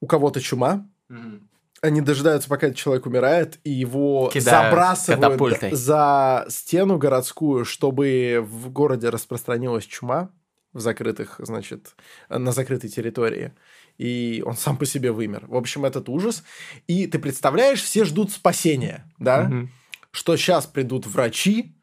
[0.00, 1.40] у кого-то чума, mm-hmm
[1.84, 5.72] они дожидаются, пока этот человек умирает, и его Кидают забрасывают катапультой.
[5.72, 10.30] за стену городскую, чтобы в городе распространилась чума
[10.72, 11.94] в закрытых, значит,
[12.30, 13.52] на закрытой территории.
[13.98, 15.44] И он сам по себе вымер.
[15.46, 16.42] В общем, этот ужас.
[16.86, 19.42] И ты представляешь, все ждут спасения, да?
[19.42, 19.68] Угу.
[20.10, 21.76] Что сейчас придут врачи,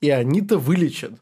[0.00, 1.12] и они-то вылечат.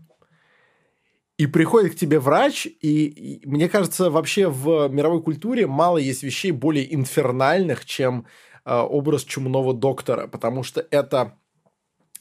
[1.43, 6.23] И приходит к тебе врач, и, и мне кажется, вообще в мировой культуре мало есть
[6.23, 8.27] вещей более инфернальных, чем
[8.65, 11.37] э, образ чумного доктора, потому что это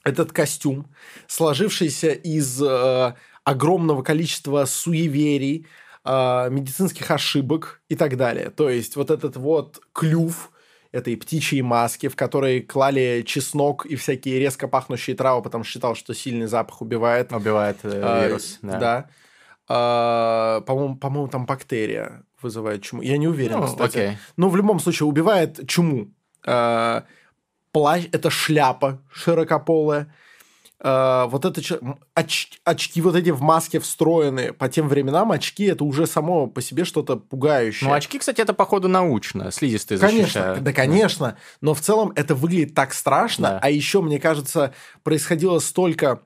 [0.04, 0.88] этот костюм,
[1.28, 5.68] сложившийся из э, огромного количества суеверий,
[6.04, 8.50] э, медицинских ошибок и так далее.
[8.50, 10.52] То есть вот этот вот клюв
[10.92, 15.96] этой птичьей маски, в которой клали чеснок и всякие резко пахнущие травы, потому что считал,
[15.96, 17.32] что сильный запах убивает.
[17.32, 18.80] Убивает э, а, вирус, да.
[18.80, 19.10] да.
[19.70, 23.02] А, по-моему, по-моему, там бактерия вызывает чуму.
[23.02, 23.98] Я не уверен, ну, кстати.
[23.98, 24.18] Окей.
[24.36, 26.12] Но в любом случае убивает чуму.
[26.46, 27.06] А,
[27.72, 30.14] плащ– это шляпа широкополая.
[30.84, 31.62] Uh, вот это
[32.15, 36.60] оч, очки вот эти в маске встроенные по тем временам очки это уже само по
[36.60, 37.88] себе что-то пугающее.
[37.88, 40.63] Ну очки, кстати, это походу научно, слизистые конечно, защищают.
[40.63, 43.60] Да, конечно, но в целом это выглядит так страшно, да.
[43.62, 46.22] а еще мне кажется происходило столько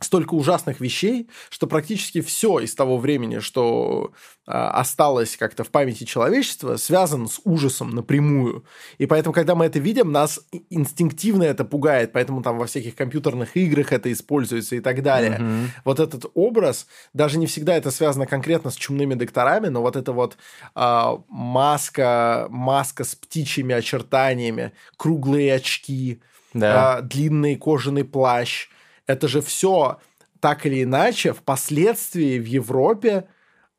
[0.00, 4.12] столько ужасных вещей, что практически все из того времени, что
[4.46, 8.64] э, осталось как-то в памяти человечества, связано с ужасом напрямую.
[8.98, 13.56] И поэтому, когда мы это видим, нас инстинктивно это пугает, поэтому там во всяких компьютерных
[13.56, 15.38] играх это используется и так далее.
[15.40, 15.66] Mm-hmm.
[15.84, 20.12] Вот этот образ, даже не всегда это связано конкретно с чумными докторами, но вот эта
[20.12, 20.36] вот
[20.74, 26.20] э, маска, маска с птичьими очертаниями, круглые очки,
[26.52, 26.98] да.
[26.98, 28.68] э, длинный кожаный плащ–
[29.06, 30.00] это же все
[30.40, 33.28] так или иначе впоследствии в Европе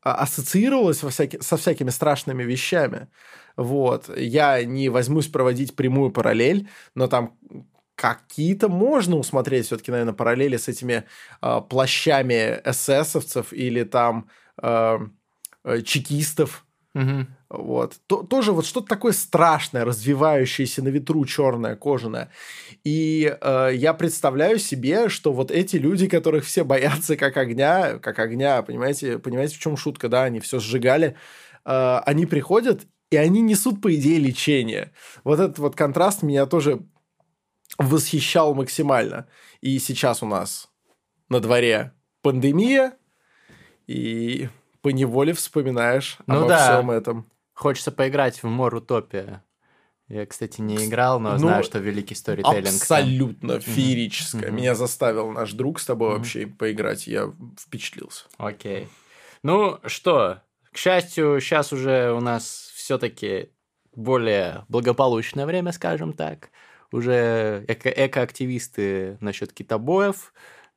[0.02, 3.08] а, ассоциировалось во всяки, со всякими страшными вещами.
[3.56, 4.16] Вот.
[4.16, 7.36] Я не возьмусь проводить прямую параллель, но там
[7.94, 11.04] какие-то можно усмотреть все-таки, наверное, параллели с этими
[11.42, 14.28] э, плащами эсэсовцев или там
[14.62, 14.98] э,
[15.64, 16.64] э, чекистов.
[16.98, 17.26] Угу.
[17.50, 18.00] Вот.
[18.08, 22.30] То, тоже вот что-то такое страшное, развивающееся на ветру, черное, кожаное.
[22.82, 28.18] И э, я представляю себе, что вот эти люди, которых все боятся как огня, как
[28.18, 31.14] огня, понимаете, понимаете, в чем шутка, да, они все сжигали,
[31.64, 34.92] э, они приходят и они несут, по идее, лечение.
[35.24, 36.80] Вот этот вот контраст меня тоже
[37.78, 39.28] восхищал максимально.
[39.60, 40.68] И сейчас у нас
[41.28, 42.94] на дворе пандемия,
[43.86, 44.48] и
[44.88, 46.78] по неволе вспоминаешь ну обо да.
[46.78, 47.30] всем этом.
[47.52, 49.44] Хочется поиграть в Мор Утопия.
[50.08, 52.68] Я, кстати, не играл, но ну, знаю, что великий сторителлинг.
[52.68, 53.60] Абсолютно там.
[53.60, 54.44] феерическое.
[54.44, 54.50] Mm-hmm.
[54.50, 56.16] Меня заставил наш друг с тобой mm-hmm.
[56.16, 57.06] вообще поиграть.
[57.06, 58.24] Я впечатлился.
[58.38, 58.84] Окей.
[58.84, 58.88] Okay.
[59.42, 60.40] Ну что,
[60.72, 63.50] к счастью, сейчас уже у нас все-таки
[63.94, 66.48] более благополучное время, скажем так.
[66.92, 70.32] Уже эко- экоактивисты насчет китобоев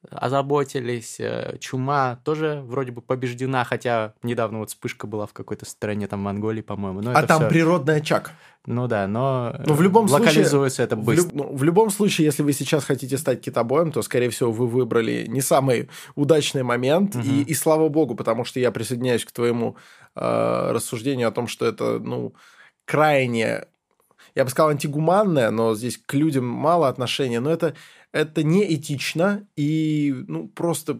[0.09, 1.19] озаботились.
[1.19, 6.21] Э, чума тоже вроде бы побеждена, хотя недавно вот вспышка была в какой-то стране, там
[6.21, 7.01] Монголии, по-моему.
[7.01, 7.49] Но а там всё...
[7.49, 8.31] природный очаг.
[8.65, 11.29] Ну да, но, но в любом локализуется случае, это быстро.
[11.29, 14.67] В, ну, в любом случае, если вы сейчас хотите стать китобоем, то, скорее всего, вы
[14.67, 17.15] выбрали не самый удачный момент.
[17.15, 17.23] Угу.
[17.25, 19.77] И, и слава богу, потому что я присоединяюсь к твоему
[20.15, 22.35] э, рассуждению о том, что это, ну,
[22.85, 23.65] крайне
[24.35, 27.75] я бы сказал, антигуманное, но здесь к людям мало отношения, но это
[28.11, 30.99] это неэтично и ну, просто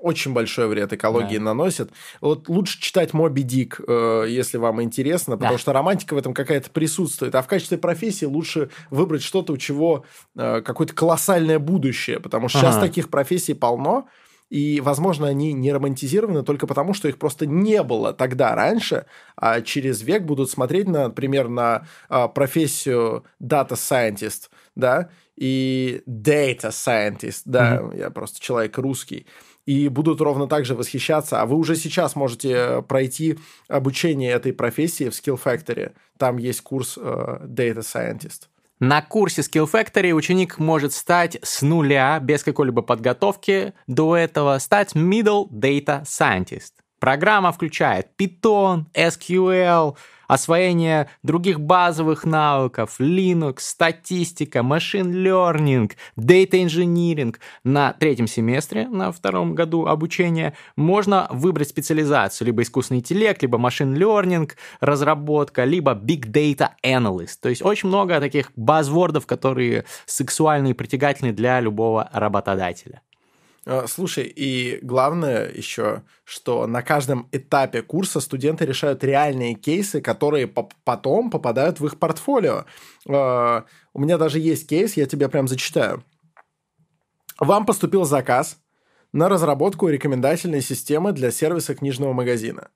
[0.00, 1.44] очень большой вред экологии да.
[1.44, 1.90] наносит.
[2.20, 5.58] Вот лучше читать Моби Дик, э, если вам интересно, потому да.
[5.58, 7.34] что романтика в этом какая-то присутствует.
[7.34, 10.04] А в качестве профессии лучше выбрать что-то, у чего
[10.36, 12.68] э, какое-то колоссальное будущее, потому что ага.
[12.68, 14.08] сейчас таких профессий полно.
[14.50, 19.60] И, возможно, они не романтизированы только потому, что их просто не было тогда раньше, а
[19.60, 27.76] через век будут смотреть, например, на а, профессию data scientist, да, и data scientist, да,
[27.76, 27.98] mm-hmm.
[27.98, 29.26] я просто человек русский,
[29.66, 31.40] и будут ровно так же восхищаться.
[31.40, 35.92] А вы уже сейчас можете пройти обучение этой профессии в Skill Factory.
[36.18, 38.48] Там есть курс э, Data Scientist.
[38.80, 44.94] На курсе Skill Factory ученик может стать с нуля, без какой-либо подготовки до этого, стать
[44.94, 46.72] Middle Data Scientist.
[46.98, 49.98] Программа включает Python, SQL,
[50.30, 57.36] освоение других базовых навыков, Linux, статистика, machine learning, data engineering.
[57.64, 63.94] На третьем семестре, на втором году обучения, можно выбрать специализацию, либо искусственный интеллект, либо machine
[63.94, 67.38] learning, разработка, либо big data analyst.
[67.42, 73.02] То есть очень много таких базвордов, которые сексуальные и притягательны для любого работодателя.
[73.72, 80.48] А, слушай, и главное еще, что на каждом этапе курса студенты решают реальные кейсы, которые
[80.48, 82.64] потом попадают в их портфолио.
[83.08, 86.02] А, у меня даже есть кейс, я тебе прям зачитаю.
[87.38, 88.58] Вам поступил заказ
[89.12, 92.70] на разработку рекомендательной системы для сервиса книжного магазина.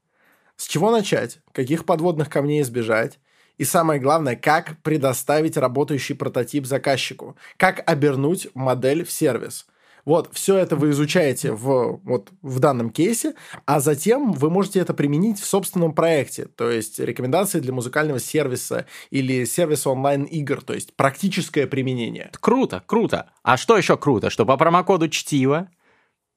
[0.55, 1.41] С чего начать?
[1.51, 3.19] Каких подводных камней избежать?
[3.59, 7.37] И самое главное, как предоставить работающий прототип заказчику?
[7.57, 9.67] Как обернуть модель в сервис–
[10.05, 13.35] вот, все это вы изучаете в, вот, в данном кейсе,
[13.67, 18.87] а затем вы можете это применить в собственном проекте, то есть рекомендации для музыкального сервиса
[19.11, 22.31] или сервиса онлайн-игр, то есть практическое применение.
[22.41, 23.31] Круто, круто.
[23.43, 25.69] А что еще круто, что по промокоду «Чтиво»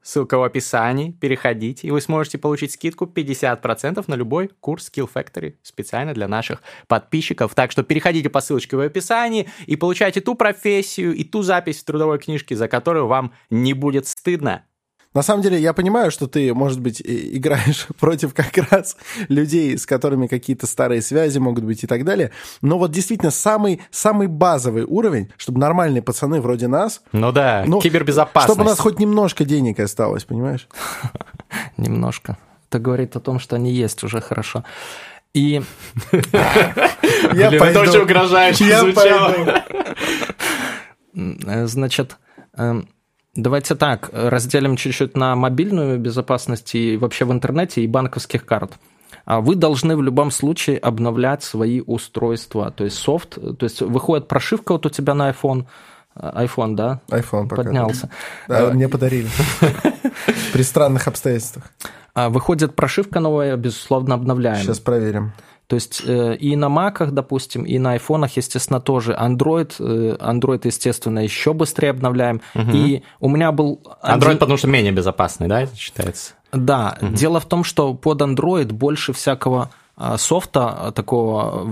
[0.08, 5.56] Ссылка в описании, переходите, и вы сможете получить скидку 50% на любой курс Skill Factory
[5.64, 7.54] специально для наших подписчиков.
[7.54, 11.84] Так что переходите по ссылочке в описании и получайте ту профессию и ту запись в
[11.84, 14.64] трудовой книжке, за которую вам не будет стыдно.
[15.18, 18.96] На самом деле, я понимаю, что ты, может быть, играешь против как раз
[19.30, 22.30] людей, с которыми какие-то старые связи могут быть и так далее.
[22.62, 27.02] Но вот действительно самый, самый базовый уровень, чтобы нормальные пацаны вроде нас...
[27.14, 28.54] Ну да, ну, кибербезопасность.
[28.54, 30.68] Чтобы у нас хоть немножко денег осталось, понимаешь?
[31.78, 32.38] Немножко.
[32.70, 34.66] Это говорит о том, что они есть уже хорошо.
[35.34, 35.64] И...
[37.34, 37.66] Я пойду.
[37.66, 39.64] Это очень угрожающе звучало.
[41.66, 42.18] Значит,
[42.56, 42.88] эм,
[43.38, 48.74] Давайте так, разделим чуть-чуть на мобильную безопасность и вообще в интернете и банковских карт.
[49.26, 54.28] А вы должны в любом случае обновлять свои устройства, то есть софт, то есть выходит
[54.28, 55.68] прошивка вот у тебя на iPhone,
[56.16, 57.02] iPhone, да?
[57.10, 57.64] iPhone пока.
[57.64, 58.10] Поднялся.
[58.48, 59.30] Да, мне подарили.
[60.54, 61.66] При странных обстоятельствах.
[62.16, 64.64] А выходит прошивка новая, безусловно, обновляем.
[64.64, 65.34] Сейчас проверим.
[65.68, 69.14] То есть э, и на маках, допустим, и на айфонах, естественно, тоже.
[69.14, 72.42] Android, э, Android, естественно, еще быстрее обновляем.
[72.56, 72.72] Угу.
[72.74, 73.82] И у меня был...
[74.02, 74.38] Android, один...
[74.38, 76.34] потому что менее безопасный, да, считается?
[76.54, 76.98] Да.
[77.02, 77.14] Угу.
[77.16, 81.68] Дело в том, что под Android больше всякого а, софта такого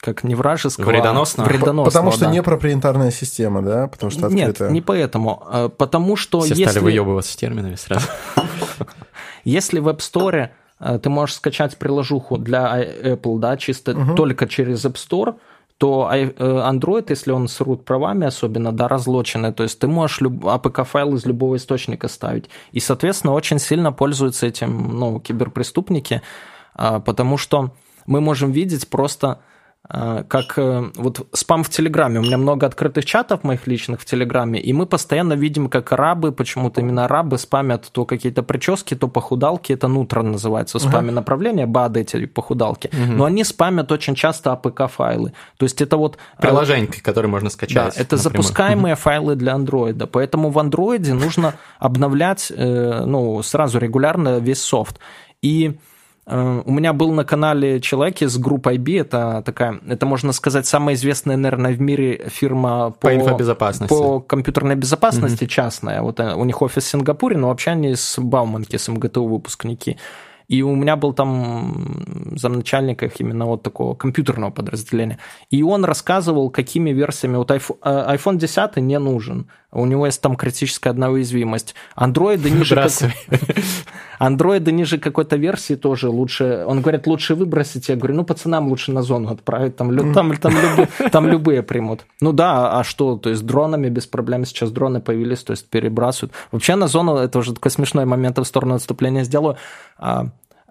[0.00, 1.48] как не вражеского, вредоносного.
[1.48, 2.30] А вредоносного потому что да.
[2.30, 3.88] не проприетарная система, да?
[3.88, 4.68] Потому что открытая.
[4.68, 5.42] Нет, не поэтому.
[5.46, 6.64] А, потому что Все если...
[6.64, 8.06] стали выебываться с терминами сразу.
[9.44, 14.14] Если в App Store ты можешь скачать приложуху для Apple, да, чисто угу.
[14.14, 15.36] только через App Store,
[15.78, 20.44] то Android, если он с root правами особенно, да, разлоченный, то есть ты можешь люб...
[20.44, 22.48] APK-файл из любого источника ставить.
[22.72, 26.22] И, соответственно, очень сильно пользуются этим, ну, киберпреступники,
[26.74, 27.72] потому что
[28.06, 29.38] мы можем видеть просто а,
[29.88, 32.18] как э, вот спам в Телеграме.
[32.18, 36.32] У меня много открытых чатов моих личных в Телеграме, и мы постоянно видим, как арабы,
[36.32, 41.14] почему-то именно арабы спамят то какие-то прически, то похудалки, это нутро называется в спаме uh-huh.
[41.14, 43.12] направления, БАД эти похудалки, uh-huh.
[43.12, 45.32] но они спамят очень часто APK-файлы.
[45.56, 46.18] То есть это вот...
[46.38, 47.74] Э, Приложение, которые можно скачать.
[47.74, 48.18] Да, это напрямую.
[48.18, 48.98] запускаемые uh-huh.
[48.98, 54.98] файлы для андроида, поэтому в андроиде нужно обновлять э, ну, сразу регулярно весь софт.
[55.42, 55.78] И
[56.28, 60.96] у меня был на канале человек из группы IB, это такая, это можно сказать, самая
[60.96, 63.94] известная, наверное, в мире фирма по, по инфобезопасности.
[63.94, 65.50] По компьютерной безопасности угу.
[65.50, 66.02] частная.
[66.02, 69.98] Вот э, у них офис в Сингапуре, но вообще они с Бауманки, с МГТУ выпускники.
[70.48, 72.04] И у меня был там
[72.36, 75.18] замначальник их именно вот такого компьютерного подразделения.
[75.50, 77.36] И он рассказывал, какими версиями...
[77.36, 79.48] Вот iPhone 10 не нужен.
[79.76, 81.74] У него есть там критическая одна уязвимость.
[81.94, 82.88] Андроиды ниже...
[84.18, 86.64] Андроиды ниже какой-то версии тоже лучше...
[86.66, 87.88] Он говорит, лучше выбросить.
[87.88, 89.76] Я говорю, ну, пацанам лучше на зону отправить.
[89.76, 92.06] Там, там, там, любые, там любые примут.
[92.22, 93.16] Ну да, а что?
[93.16, 96.32] То есть дронами без проблем сейчас дроны появились, то есть перебрасывают.
[96.52, 99.56] Вообще на зону, это уже такой смешной момент в сторону отступления сделаю
[99.98, 100.28] а,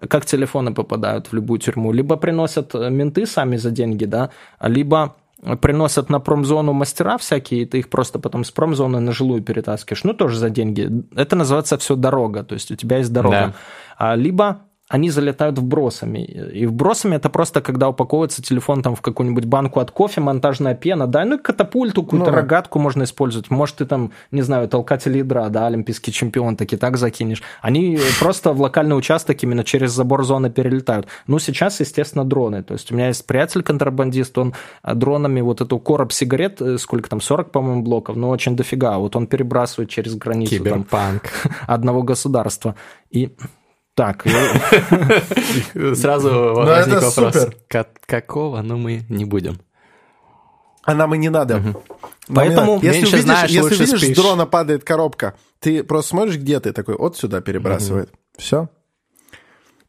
[0.08, 1.92] как телефоны попадают в любую тюрьму.
[1.92, 5.14] Либо приносят э, менты сами за деньги, да, либо
[5.60, 10.04] приносят на промзону мастера всякие, и ты их просто потом с промзоны на жилую перетаскиваешь,
[10.04, 10.90] ну, тоже за деньги.
[11.14, 13.36] Это называется все дорога, то есть у тебя есть дорога.
[13.36, 13.54] Да.
[13.98, 16.18] А, либо они залетают вбросами.
[16.20, 21.08] И вбросами это просто когда упаковывается телефон там в какую-нибудь банку от кофе, монтажная пена,
[21.08, 23.50] да, ну и катапульту, какую-то ну, рогатку можно использовать.
[23.50, 27.42] Может, ты там, не знаю, толкатель ядра, да, олимпийский чемпион, так и так закинешь.
[27.62, 31.08] Они просто в локальный участок именно через забор зоны перелетают.
[31.26, 32.62] Ну, сейчас, естественно, дроны.
[32.62, 37.10] То есть у меня есть приятель-контрабандист, он а, дронами вот эту короб сигарет, э, сколько
[37.10, 38.98] там, 40, по-моему, блоков, но очень дофига.
[38.98, 40.56] Вот он перебрасывает через границу.
[40.56, 41.22] Киберпанк.
[41.42, 42.76] Там, одного государства.
[43.10, 43.34] И
[43.96, 44.24] так.
[45.94, 47.48] Сразу ну, возник вопрос.
[48.06, 48.60] Какого?
[48.60, 49.58] Но мы не будем.
[50.84, 51.62] А нам и не надо.
[52.28, 56.72] Поэтому если увидишь, знаешь, если видишь, с дрона падает коробка, ты просто смотришь, где ты
[56.72, 58.10] такой, вот сюда перебрасывает.
[58.36, 58.68] Все.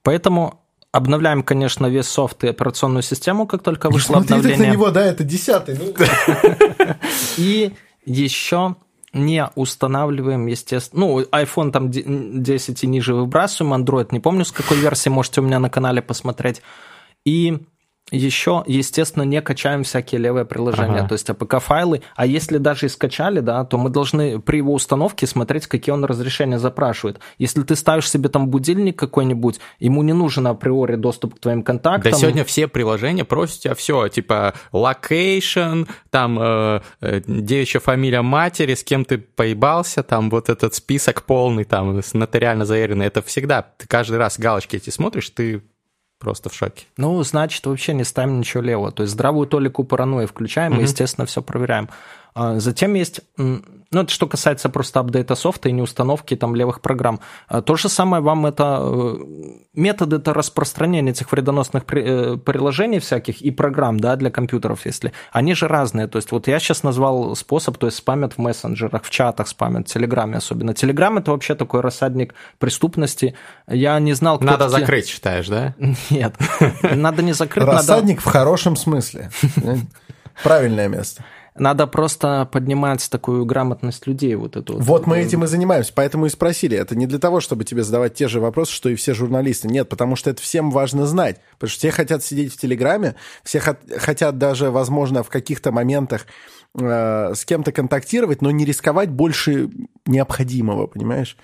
[0.04, 4.70] Поэтому обновляем, конечно, весь софт и операционную систему, как только вышло обновление.
[4.70, 5.78] на него, да, это десятый.
[5.78, 5.93] Ну.
[7.38, 7.74] И
[8.06, 8.78] еще
[9.13, 11.06] не устанавливаем, естественно.
[11.06, 15.43] Ну, iPhone там 10 и ниже выбрасываем, Android не помню, с какой версии, можете у
[15.43, 16.62] меня на канале посмотреть.
[17.26, 17.60] И
[18.12, 21.10] еще, естественно, не качаем всякие левые приложения, ага.
[21.10, 22.04] то есть APK-файлы.
[22.15, 26.06] А если даже и скачали, да, то мы должны при его установке смотреть, какие он
[26.06, 27.20] разрешения запрашивает.
[27.38, 32.12] Если ты ставишь себе там будильник какой-нибудь, ему не нужен априори доступ к твоим контактам.
[32.12, 38.74] Да сегодня все приложения просят тебя все, типа location, там э, э, девичья фамилия матери,
[38.74, 43.86] с кем ты поебался, там вот этот список полный, там нотариально заверенный, это всегда, ты
[43.88, 45.62] каждый раз галочки эти смотришь, ты
[46.20, 46.86] просто в шоке.
[46.98, 48.92] Ну, значит, вообще не ставим ничего левого.
[48.92, 50.80] То есть здравую толику паранойи включаем mm-hmm.
[50.80, 51.90] и, естественно, все проверяем.
[52.38, 57.19] А, затем есть, ну, это что касается просто апдейта софта и неустановки там левых программ.
[57.47, 59.15] А, то же самое вам это э,
[59.73, 65.56] методы это распространения этих вредоносных э, приложений всяких и программ, да, для компьютеров, если они
[65.56, 66.06] же разные.
[66.08, 69.89] То есть вот я сейчас назвал способ, то есть спамят в мессенджерах, в чатах спамят,
[69.89, 70.76] в Телеграме особенно.
[70.76, 73.34] Телеграм это вообще такой рассадник преступности.
[73.67, 74.82] Я не знал, кто Надо такие...
[74.82, 75.73] закрыть, считаешь, да?
[76.12, 76.36] Нет,
[76.84, 77.65] надо не закрыть.
[77.65, 79.32] Рассадник в хорошем смысле.
[80.43, 81.23] Правильное место.
[81.60, 84.36] Надо просто поднимать такую грамотность людей.
[84.36, 86.78] Вот, эту, вот мы этим и занимаемся, поэтому и спросили.
[86.78, 89.67] Это не для того, чтобы тебе задавать те же вопросы, что и все журналисты.
[89.67, 91.39] Нет, потому что это всем важно знать.
[91.54, 96.26] Потому что все хотят сидеть в Телеграме, все хотят даже, возможно, в каких-то моментах
[96.80, 99.70] э, с кем-то контактировать, но не рисковать больше
[100.06, 101.38] необходимого, понимаешь?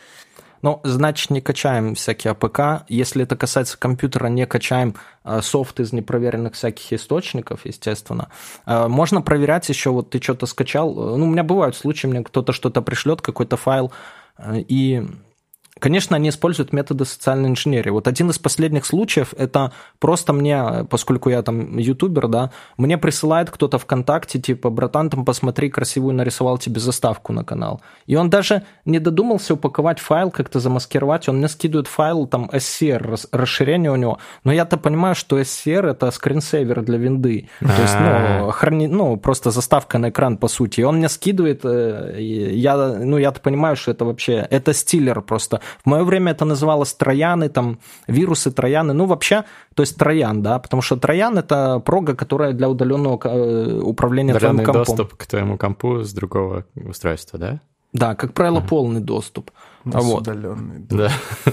[0.64, 2.86] Ну, значит, не качаем всякие APK.
[2.88, 4.96] Если это касается компьютера, не качаем
[5.26, 8.30] э, софт из непроверенных всяких источников, естественно.
[8.66, 10.94] Э, можно проверять еще, вот ты что-то скачал.
[10.94, 13.92] Ну, у меня бывают случаи, мне кто-то что-то пришлет, какой-то файл,
[14.38, 15.06] э, и
[15.80, 17.90] Конечно, они используют методы социальной инженерии.
[17.90, 23.50] Вот один из последних случаев, это просто мне, поскольку я там ютубер, да, мне присылает
[23.50, 27.82] кто-то ВКонтакте, типа, братан, там посмотри, красивую нарисовал тебе заставку на канал.
[28.06, 33.28] И он даже не додумался упаковать файл, как-то замаскировать, он мне скидывает файл, там, SCR,
[33.32, 34.20] расширение у него.
[34.44, 37.50] Но я-то понимаю, что SCR это скринсейвер для винды.
[37.60, 40.82] То есть, ну, храни, ну, просто заставка на экран, по сути.
[40.82, 45.62] И он мне скидывает, э, я, ну, я-то понимаю, что это вообще, это стилер просто
[45.84, 48.94] В мое время это называлось трояны, там, вирусы, трояны.
[48.94, 49.44] Ну, вообще,
[49.76, 54.64] то есть троян, да, потому что троян— это прога, которая для удаленного э, управления Удаленный
[54.64, 54.96] твоим компом.
[54.98, 57.60] доступ к твоему компу с другого устройства, да?
[57.94, 58.68] Да, как правило, ага.
[58.68, 59.52] полный доступ.
[59.84, 60.22] Вот.
[60.22, 60.86] Удаленный.
[60.90, 61.12] Да.
[61.46, 61.52] А,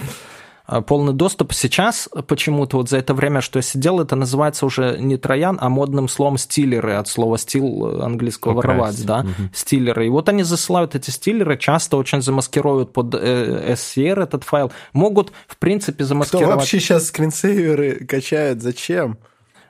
[0.86, 1.52] полный доступ.
[1.52, 5.68] Сейчас почему-то вот за это время, что я сидел, это называется уже не троян, а
[5.68, 8.66] модным словом стилеры, от слова стил английского Украсть.
[8.68, 9.50] воровать, да, угу.
[9.52, 10.06] стилеры.
[10.06, 15.32] И вот они засылают эти стилеры, часто очень замаскируют под э, SCR этот файл, могут,
[15.46, 16.48] в принципе, замаскировать...
[16.48, 18.62] Кто вообще сейчас скринсейверы качает?
[18.62, 19.18] Зачем?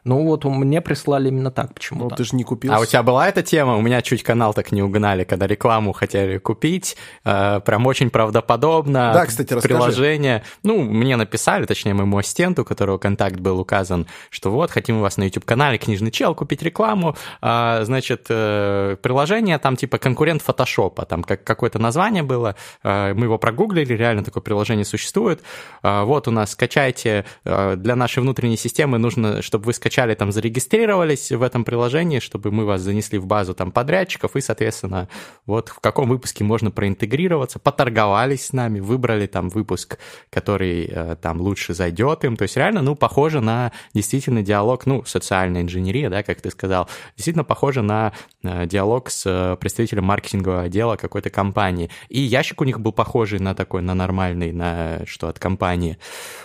[0.04, 2.10] Ну вот мне прислали именно так почему-то.
[2.10, 2.72] Ну ты же не купил.
[2.72, 3.76] А у тебя была эта тема?
[3.76, 6.96] У меня чуть канал так не угнали, когда рекламу хотели купить.
[7.24, 9.12] Э, прям очень правдоподобно.
[9.14, 9.74] Да, кстати, расскажи.
[9.74, 10.42] Приложение.
[10.62, 15.00] Ну, мне написали, точнее, моему ассистенту, у которого контакт был указан, что вот, хотим у
[15.00, 17.16] вас на YouTube-канале книжный чел купить рекламу.
[17.40, 22.56] А, значит, э, приложение там типа конкурент фотошопа, там как, какое-то название было.
[22.82, 25.42] Э, мы его прогуглили, реально такое приложение существует.
[25.82, 27.24] Э, вот у нас, скачайте.
[27.44, 32.20] Э, для нашей внутренней системы нужно, чтобы вы скачали скачали, там зарегистрировались в этом приложении,
[32.20, 35.08] чтобы мы вас занесли в базу там подрядчиков, и, соответственно,
[35.46, 39.98] вот в каком выпуске можно проинтегрироваться, поторговались с нами, выбрали там выпуск,
[40.30, 42.36] который э, там лучше зайдет им.
[42.36, 46.88] То есть реально, ну, похоже на действительно диалог, ну, социальная инженерия, да, как ты сказал,
[47.16, 48.12] действительно похоже на
[48.44, 51.90] э, диалог с э, представителем маркетингового отдела какой-то компании.
[52.08, 55.98] И ящик у них был похожий на такой, на нормальный, на что от компании.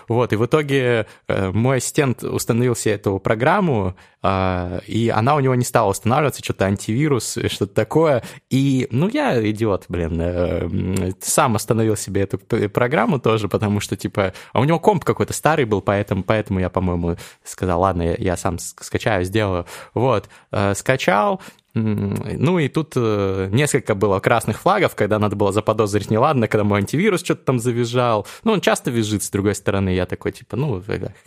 [0.08, 5.42] Вот, и в итоге мой ассистент установил себе эту программу, программу, а, и она у
[5.42, 8.24] него не стала устанавливаться, что-то антивирус, что-то такое.
[8.50, 14.34] И, ну, я идиот, блин, э, сам остановил себе эту программу тоже, потому что, типа,
[14.54, 18.38] а у него комп какой-то старый был, поэтому, поэтому я, по-моему, сказал, ладно, я, я
[18.38, 19.66] сам скачаю, сделаю.
[19.94, 21.42] Вот, э, скачал,
[21.76, 26.80] ну и тут э, несколько было красных флагов, когда надо было заподозрить неладно, когда мой
[26.80, 28.26] антивирус что-то там завизжал.
[28.46, 29.90] Ну, он часто визжит, с другой стороны.
[29.90, 30.82] Я такой, типа, ну,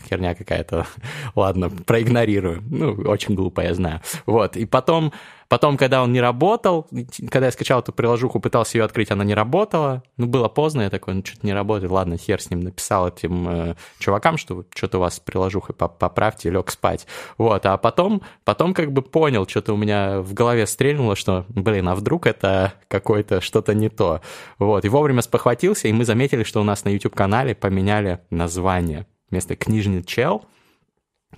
[0.09, 0.87] херня какая-то.
[1.35, 2.63] Ладно, проигнорирую.
[2.71, 4.01] Ну, очень глупо, я знаю.
[4.25, 5.13] Вот, и потом
[5.49, 6.87] Потом, когда он не работал,
[7.31, 10.03] когда я скачал эту приложуху, пытался ее открыть, она не работала.
[10.19, 12.61] Ну, было поздно, я такой, ну, что-то не работает, ладно, хер с ним.
[12.61, 17.07] Написал этим э, чувакам, что что-то у вас с приложухой поправьте, лег спать.
[17.39, 21.89] Вот, а потом, потом как бы понял, что-то у меня в голове стрельнуло, что, блин,
[21.89, 24.21] а вдруг это какое-то что-то не то.
[24.59, 29.07] Вот, и вовремя спохватился, и мы заметили, что у нас на YouTube-канале поменяли название.
[29.31, 30.45] Вместо «Книжный чел»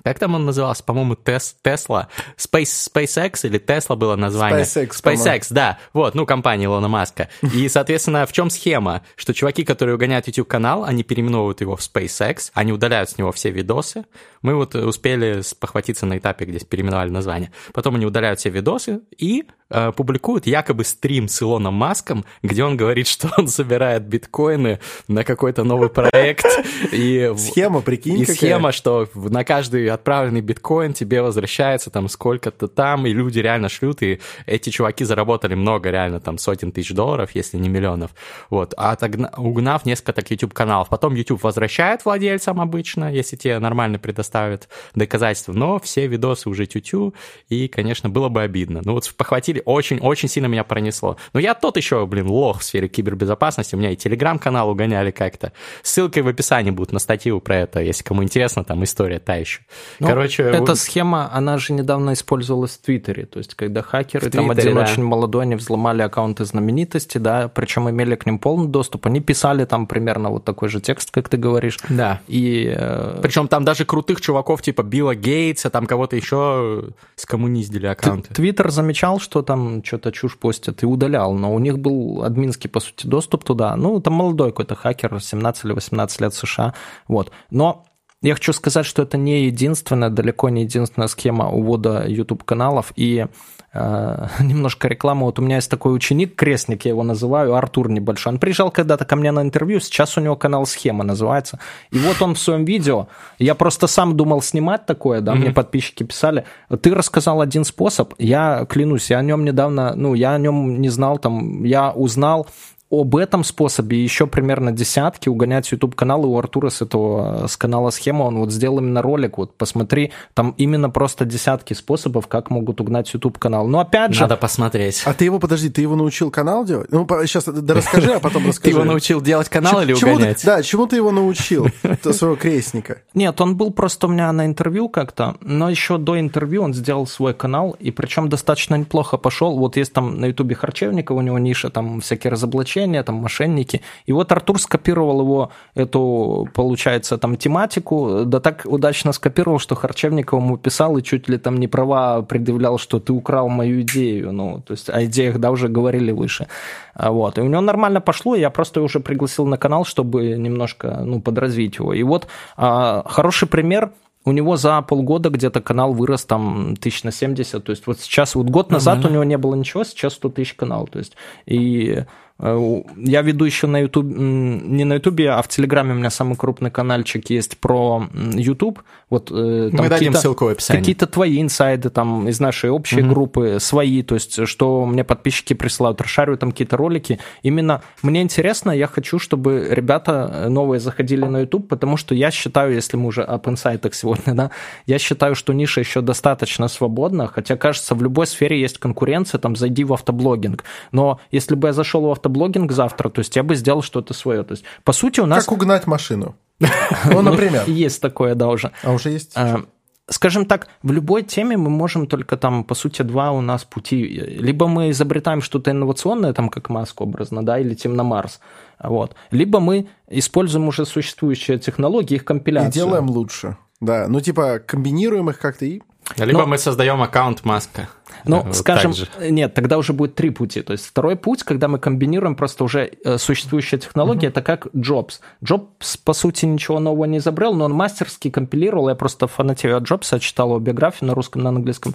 [0.05, 0.83] Как там он назывался?
[0.85, 2.09] По-моему, Тес, Тесла.
[2.37, 4.63] Space, SpaceX или Тесла было название?
[4.63, 5.79] SpaceX, SpaceX, да.
[5.93, 7.29] Вот, ну, компания Илона Маска.
[7.43, 9.03] И, соответственно, в чем схема?
[9.17, 13.51] Что чуваки, которые угоняют YouTube-канал, они переименовывают его в SpaceX, они удаляют с него все
[13.51, 14.05] видосы.
[14.43, 17.53] Мы вот успели похватиться на этапе, где переименовали название.
[17.73, 22.77] Потом они удаляют все видосы и э, публикуют якобы стрим с Илоном Маском, где он
[22.77, 26.47] говорит, что он собирает биткоины на какой-то новый проект.
[26.93, 28.37] И, схема, прикинь, И какая.
[28.37, 34.03] схема, что на каждый отправленный биткоин тебе возвращается там сколько-то там, и люди реально шлют,
[34.03, 38.11] и эти чуваки заработали много, реально там сотен тысяч долларов, если не миллионов.
[38.51, 39.33] Вот, а отогна...
[39.37, 40.89] угнав несколько так YouTube-каналов.
[40.89, 47.15] Потом YouTube возвращает владельцам обычно, если тебе нормально предоставят доказательства, но все видосы уже тютю,
[47.49, 48.81] и, конечно, было бы обидно.
[48.85, 51.17] Ну вот похватили, очень-очень сильно меня пронесло.
[51.33, 55.53] Но я тот еще, блин, лох в сфере кибербезопасности, у меня и телеграм-канал угоняли как-то.
[55.83, 59.61] Ссылкой в описании будет на статью про это, если кому интересно, там история та еще.
[59.99, 64.31] Ну, Короче, эта схема, она же недавно использовалась в Твиттере, то есть когда хакеры, в
[64.31, 64.91] там Твиттере, один да.
[64.91, 69.65] очень молодой, они взломали аккаунты знаменитости, да, причем имели к ним полный доступ, они писали
[69.65, 71.79] там примерно вот такой же текст, как ты говоришь.
[71.89, 72.21] Да.
[72.29, 72.73] И...
[72.75, 78.33] Э, причем там даже крутых чуваков типа Билла Гейтса, там кого-то еще скоммуниздили аккаунты.
[78.35, 82.79] Твиттер замечал, что там что-то чушь постят и удалял, но у них был админский, по
[82.79, 83.75] сути, доступ туда.
[83.75, 86.73] Ну, там молодой какой-то хакер, 17 или 18 лет США,
[87.09, 87.33] вот.
[87.51, 87.85] Но
[88.23, 92.93] я хочу сказать, что это не единственная, далеко не единственная схема увода YouTube-каналов.
[92.95, 93.27] И
[94.41, 95.27] немножко рекламы.
[95.27, 98.33] Вот у меня есть такой ученик, крестник я его называю, Артур небольшой.
[98.33, 101.61] Он приезжал когда-то ко мне на интервью, сейчас у него канал «Схема» называется.
[101.93, 103.07] И вот он в своем видео,
[103.39, 105.39] я просто сам думал снимать такое, да, mm-hmm.
[105.39, 106.45] мне подписчики писали.
[106.81, 110.89] Ты рассказал один способ, я клянусь, я о нем недавно, ну, я о нем не
[110.89, 112.49] знал, там, я узнал
[112.91, 114.03] об этом способе.
[114.03, 118.53] Еще примерно десятки угонять YouTube каналы у Артура с этого с канала схема он вот
[118.53, 119.39] сделал именно ролик.
[119.39, 123.69] Вот посмотри там именно просто десятки способов как могут угнать YouTube канал.
[123.69, 125.03] Но опять же надо посмотреть.
[125.05, 126.91] А ты его подожди ты его научил канал делать?
[126.91, 128.61] Ну сейчас да расскажи а потом расскажи.
[128.71, 130.45] Ты его научил делать канал или угонять?
[130.45, 131.69] да чему ты его научил
[132.03, 133.03] своего крестника?
[133.15, 137.07] Нет он был просто у меня на интервью как-то но еще до интервью он сделал
[137.07, 141.39] свой канал и причем достаточно неплохо пошел вот есть там на YouTube Харчевников у него
[141.39, 143.81] ниша там всякие разоблачения похищения, там, мошенники.
[144.09, 150.41] И вот Артур скопировал его, эту, получается, там, тематику, да так удачно скопировал, что Харчевников
[150.41, 154.33] ему писал и чуть ли там не права предъявлял, что ты украл мою идею.
[154.33, 156.47] Ну, то есть о идеях, да, уже говорили выше.
[156.95, 157.39] А вот.
[157.39, 161.79] И у него нормально пошло, я просто уже пригласил на канал, чтобы немножко, ну, подразвить
[161.79, 161.95] его.
[161.95, 162.27] И вот
[162.57, 163.91] а, хороший пример–
[164.25, 167.65] у него за полгода где-то канал вырос там тысяч на 70.
[167.65, 169.09] То есть вот сейчас, вот год назад Нормально.
[169.09, 170.87] у него не было ничего, сейчас 100 тысяч канал.
[170.87, 171.15] То есть
[171.47, 172.05] и
[172.43, 176.71] я веду еще на YouTube, не на YouTube, а в Телеграме у меня самый крупный
[176.71, 178.81] каналчик есть про YouTube.
[179.11, 180.81] Вот, э, Мы дадим ссылку в описании.
[180.81, 183.11] Какие-то твои инсайды там из нашей общей угу.
[183.11, 187.19] группы, свои, то есть что мне подписчики присылают, расшариваю там какие-то ролики.
[187.43, 192.73] Именно мне интересно, я хочу, чтобы ребята новые заходили на YouTube, потому что я считаю,
[192.75, 194.51] если мы уже об инсайтах сегодня, да,
[194.87, 199.57] я считаю, что ниша еще достаточно свободна, хотя, кажется, в любой сфере есть конкуренция, там,
[199.57, 200.65] зайди в автоблогинг.
[200.93, 204.15] Но если бы я зашел в автоблогинг, автоблогинг завтра, то есть я бы сделал что-то
[204.15, 204.43] свое.
[204.43, 205.45] То есть, по сути, у нас...
[205.45, 206.35] Как угнать машину?
[207.05, 207.65] Ну, например.
[207.67, 208.71] Есть такое, да, уже.
[208.83, 209.33] А уже есть?
[209.35, 209.63] А,
[210.09, 213.97] скажем так, в любой теме мы можем только там, по сути, два у нас пути.
[214.41, 218.41] Либо мы изобретаем что-то инновационное, там, как Маск образно, да, и летим на Марс.
[218.83, 219.15] Вот.
[219.31, 222.71] Либо мы используем уже существующие технологии, их компиляцию.
[222.71, 223.57] И делаем лучше.
[223.81, 225.81] Да, ну типа комбинируем их как-то и
[226.17, 226.47] либо Но...
[226.47, 227.89] мы создаем аккаунт Маска.
[228.25, 230.63] Ну, вот скажем, нет, тогда уже будет три пути.
[230.63, 234.31] То есть второй путь, когда мы комбинируем просто уже э, существующая технология, uh-huh.
[234.31, 235.21] это как Джобс.
[235.43, 238.89] Джобс, по сути, ничего нового не изобрел, но он мастерски компилировал.
[238.89, 241.95] Я просто фанатею от Джобса, читал его биографию на русском, на английском.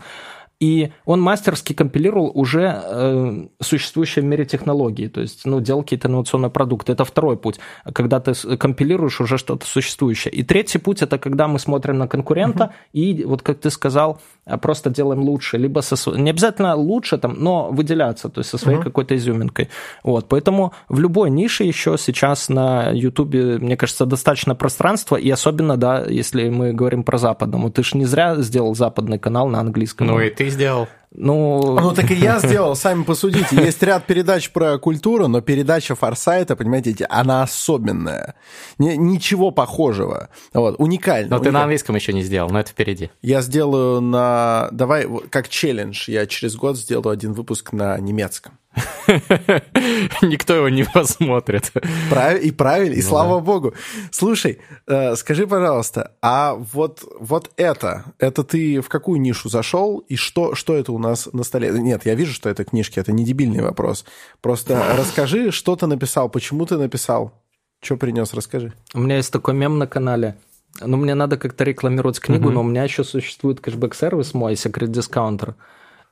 [0.59, 6.07] И он мастерски компилировал уже э, существующие в мире технологии, то есть ну, делал какие-то
[6.07, 6.93] инновационные продукты.
[6.93, 7.59] Это второй путь,
[7.93, 10.33] когда ты компилируешь уже что-то существующее.
[10.33, 12.89] И третий путь– это когда мы смотрим на конкурента uh-huh.
[12.93, 14.21] и, вот как ты сказал,
[14.61, 18.77] просто делаем лучше, либо со, не обязательно лучше, там, но выделяться, то есть со своей
[18.77, 18.83] uh-huh.
[18.83, 19.69] какой-то изюминкой.
[20.03, 25.77] Вот, поэтому в любой нише еще сейчас на YouTube, мне кажется, достаточно пространства, и особенно,
[25.77, 27.71] да, если мы говорим про западному.
[27.71, 30.07] Ты же не зря сделал западный канал на английском.
[30.07, 30.87] Ну и ты сделал.
[31.17, 31.79] Ну...
[31.79, 33.55] ну, так и я сделал, сами посудите.
[33.55, 38.35] Есть ряд передач про культуру, но передача Форсайта, понимаете, она особенная.
[38.77, 40.29] Ничего похожего.
[40.53, 41.29] Вот, уникально.
[41.29, 41.43] Но уникально.
[41.43, 43.09] ты на английском еще не сделал, но это впереди.
[43.21, 44.69] Я сделаю на...
[44.71, 48.59] Давай, как челлендж, я через год сделаю один выпуск на немецком.
[50.21, 51.71] Никто его не посмотрит.
[52.09, 52.39] Прав...
[52.39, 53.45] И правильно, и ну, слава да.
[53.45, 53.73] богу.
[54.11, 60.15] Слушай, э, скажи, пожалуйста, а вот, вот это, это ты в какую нишу зашел, и
[60.15, 61.71] что, что это у нас на столе?
[61.71, 64.05] Нет, я вижу, что это книжки, это не дебильный вопрос.
[64.41, 67.33] Просто расскажи, что ты написал, почему ты написал,
[67.81, 68.73] что принес, расскажи.
[68.93, 70.35] У меня есть такой мем на канале.
[70.81, 75.55] Ну, мне надо как-то рекламировать книгу, но у меня еще существует кэшбэк-сервис мой, секрет дискаунтер.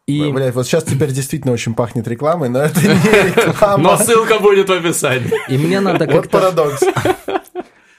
[0.06, 0.32] И...
[0.32, 3.84] Блять, вот сейчас теперь действительно очень пахнет рекламой, но это не реклама.
[3.84, 5.32] Но ссылка будет в описании.
[5.48, 6.16] И мне надо как-то...
[6.18, 6.84] Вот парадокс.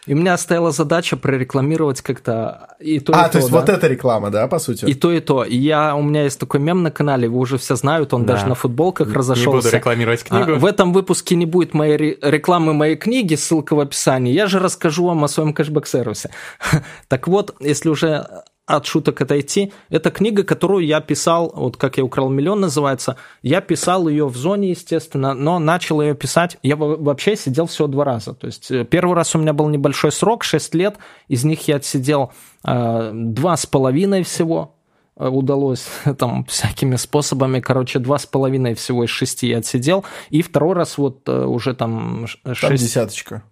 [0.06, 3.32] И у меня стояла задача прорекламировать как-то и то, а, и то.
[3.32, 3.58] то есть да?
[3.58, 4.84] вот эта реклама, да, по сути?
[4.84, 5.44] И то, и то.
[5.44, 8.34] И я, у меня есть такой мем на канале, его уже все знают, он да.
[8.34, 9.48] даже на футболках разошелся.
[9.48, 10.52] Не буду рекламировать книгу.
[10.52, 14.32] А, в этом выпуске не будет моей рекламы моей книги, ссылка в описании.
[14.34, 16.30] Я же расскажу вам о своем кэшбэк-сервисе.
[17.08, 18.26] так вот, если уже
[18.66, 19.72] от шуток отойти.
[19.90, 23.16] Это книга, которую я писал, вот как я украл миллион называется.
[23.42, 26.56] Я писал ее в зоне, естественно, но начал ее писать.
[26.62, 28.34] Я вообще сидел всего два раза.
[28.34, 30.96] То есть э, первый раз у меня был небольшой срок, 6 лет.
[31.28, 32.32] Из них я отсидел
[32.66, 34.74] э, два с половиной всего
[35.16, 35.86] э, удалось
[36.18, 40.96] там всякими способами, короче, два с половиной всего из шести я отсидел, и второй раз
[40.96, 42.26] вот уже там...
[42.26, 42.60] 6...
[42.60, 43.42] Там десяточка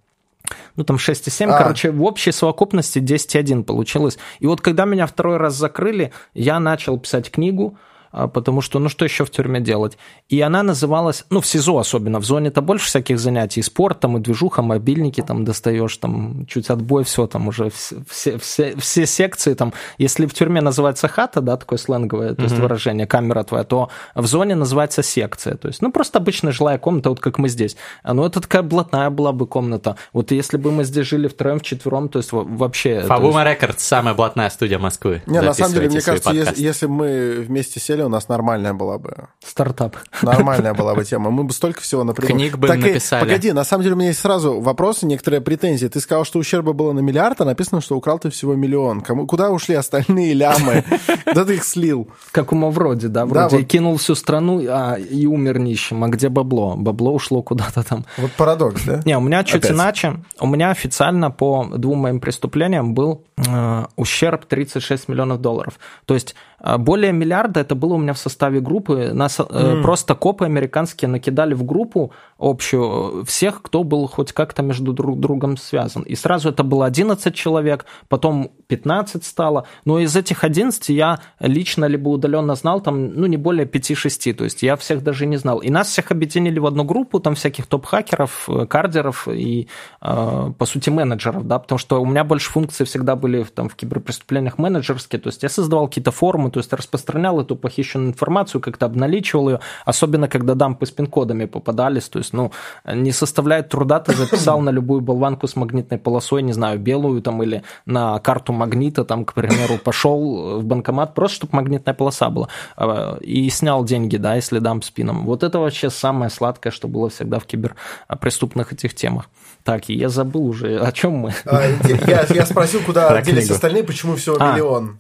[0.77, 1.59] ну там 6,7, а.
[1.59, 4.19] короче, в общей совокупности 10,1 получилось.
[4.41, 7.77] И вот когда меня второй раз закрыли, я начал писать книгу,
[8.13, 9.99] потому что, ну что еще в тюрьме делать?
[10.29, 14.17] И она называлась, ну в СИЗО особенно, в зоне-то больше всяких занятий, и спорт, там,
[14.17, 17.71] и движуха, мобильники там достаешь, там, чуть отбой, все, там уже
[18.09, 22.55] все, все, все секции, там, если в тюрьме называется хата, да, такое сленговое, то есть
[22.55, 22.61] mm-hmm.
[22.61, 27.11] выражение, камера твоя, то в зоне называется секция, то есть, ну просто обычная жилая комната,
[27.11, 27.77] вот как мы здесь.
[28.05, 29.97] Ну это такая блатная была бы комната.
[30.13, 33.01] Вот если бы мы здесь жили втроем, вчетвером, то есть вообще...
[33.03, 35.23] Фабума Рекордс, самая блатная студия Москвы.
[35.27, 38.99] Не, на самом деле, мне кажется, если, если мы вместе сели, у нас нормальная была
[38.99, 39.29] бы...
[39.45, 39.97] Стартап.
[40.23, 41.31] Нормальная была бы тема.
[41.31, 42.33] Мы бы столько всего например.
[42.33, 43.23] Книг бы так написали.
[43.23, 45.87] И, погоди, на самом деле у меня есть сразу вопросы, некоторые претензии.
[45.87, 49.01] Ты сказал, что ущерба было на миллиард, а написано, что украл ты всего миллион.
[49.01, 50.85] Кому, куда ушли остальные лямы?
[51.35, 52.11] Да ты их слил.
[52.31, 53.25] Как у Мавроди, да?
[53.25, 56.05] Вроде кинул всю страну а, и умер нищим.
[56.05, 56.75] А где бабло?
[56.77, 58.05] Бабло ушло куда-то там.
[58.19, 59.03] Вот парадокс, да?
[59.05, 60.17] Не, у меня чуть иначе.
[60.41, 65.79] У меня официально по двум моим преступлениям был э, ущерб 36 миллионов долларов.
[66.05, 66.35] То есть
[66.79, 69.11] более миллиарда это было у меня в составе группы.
[69.13, 69.83] Нас mm.
[69.83, 75.57] просто копы американские накидали в группу общую всех, кто был хоть как-то между друг другом
[75.57, 76.03] связан.
[76.03, 79.67] И сразу это было 11 человек, потом 15 стало.
[79.85, 84.35] Но из этих 11 я лично либо удаленно знал там, ну, не более 5-6.
[84.35, 85.59] То есть я всех даже не знал.
[85.59, 89.69] И нас всех объединили в одну группу, там всяких топ-хакеров, э, кардеров и,
[90.01, 93.75] э, по сути, менеджеров, да, потому что у меня больше функций всегда были там в
[93.75, 95.21] киберпреступлениях менеджерские.
[95.21, 99.61] То есть я создавал какие-то форумы, то есть распространял эту похищенную информацию, как-то обналичивал ее,
[99.85, 102.09] особенно когда дампы с пин-кодами попадались.
[102.09, 102.53] То есть, ну,
[102.87, 107.43] не составляет труда, ты записал на любую болванку с магнитной полосой, не знаю, белую там
[107.43, 112.49] или на карту магнита, там, к примеру, пошел в банкомат просто, чтобы магнитная полоса была,
[112.77, 115.25] а, и снял деньги, да, если дамп с пином.
[115.25, 119.29] Вот это вообще самое сладкое, что было всегда в киберпреступных этих темах.
[119.65, 121.35] Так, и я забыл уже, о чем мы.
[121.45, 121.63] А,
[122.07, 124.99] я, я спросил, куда делись остальные, почему всего а, миллион.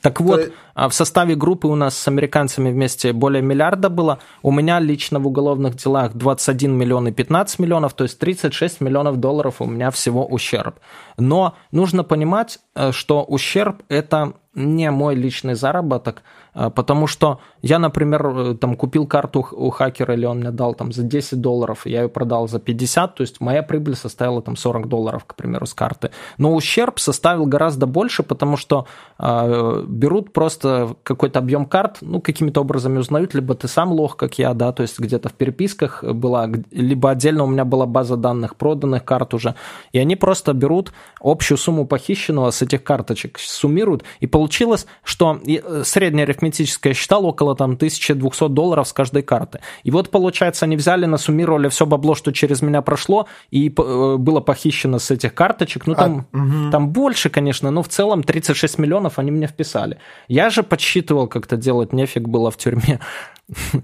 [0.00, 0.88] Так вот, То...
[0.88, 4.18] в составе группы у нас с американцами вместе более миллиарда было.
[4.42, 9.16] У меня лично в уголовных делах 21 миллион и 15 миллионов, то есть 36 миллионов
[9.16, 10.78] долларов у меня всего ущерб.
[11.16, 17.78] Но нужно понимать, э, что ущерб– это не мой личный заработок, а, потому что я,
[17.78, 21.86] например, э, там купил карту у хакера, или он мне дал там за 10 долларов,
[21.86, 25.66] я ее продал за 50, то есть моя прибыль составила там 40 долларов, к примеру,
[25.66, 26.10] с карты.
[26.38, 28.86] Но ущерб составил гораздо больше, потому что
[29.18, 34.38] э, берут просто какой-то объем карт, ну, какими-то образами узнают, либо ты сам лох, как
[34.38, 38.56] я, да, то есть где-то в переписках была, либо отдельно у меня была база данных
[38.56, 39.54] проданных карт уже,
[39.92, 45.82] и они просто берут общую сумму похищенного с этих карточек, суммируют, и получилось, что э,
[45.84, 49.60] средняя арифметика арифметическое считал около там 1200 долларов с каждой карты.
[49.82, 54.40] И вот, получается, они взяли, насуммировали все бабло, что через меня прошло, и э, было
[54.40, 55.86] похищено с этих карточек.
[55.86, 56.70] Ну, там, а, угу.
[56.70, 59.98] там больше, конечно, но в целом 36 миллионов они мне вписали.
[60.28, 63.00] Я же подсчитывал, как-то делать нефиг было в тюрьме.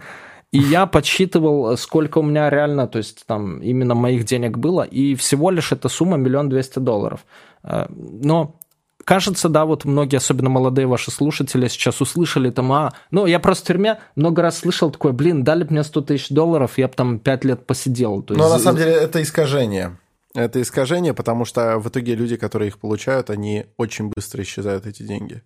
[0.53, 5.15] И я подсчитывал, сколько у меня реально, то есть там именно моих денег было, и
[5.15, 7.21] всего лишь эта сумма миллион двести долларов.
[7.63, 8.60] Э, но
[9.11, 13.65] кажется, да, вот многие, особенно молодые ваши слушатели, сейчас услышали там, а, ну, я просто
[13.65, 16.95] в тюрьме много раз слышал такое, блин, дали бы мне 100 тысяч долларов, я бы
[16.95, 18.23] там 5 лет посидел.
[18.23, 18.41] То есть...
[18.41, 19.97] Но на самом деле это искажение.
[20.33, 25.03] Это искажение, потому что в итоге люди, которые их получают, они очень быстро исчезают, эти
[25.03, 25.43] деньги.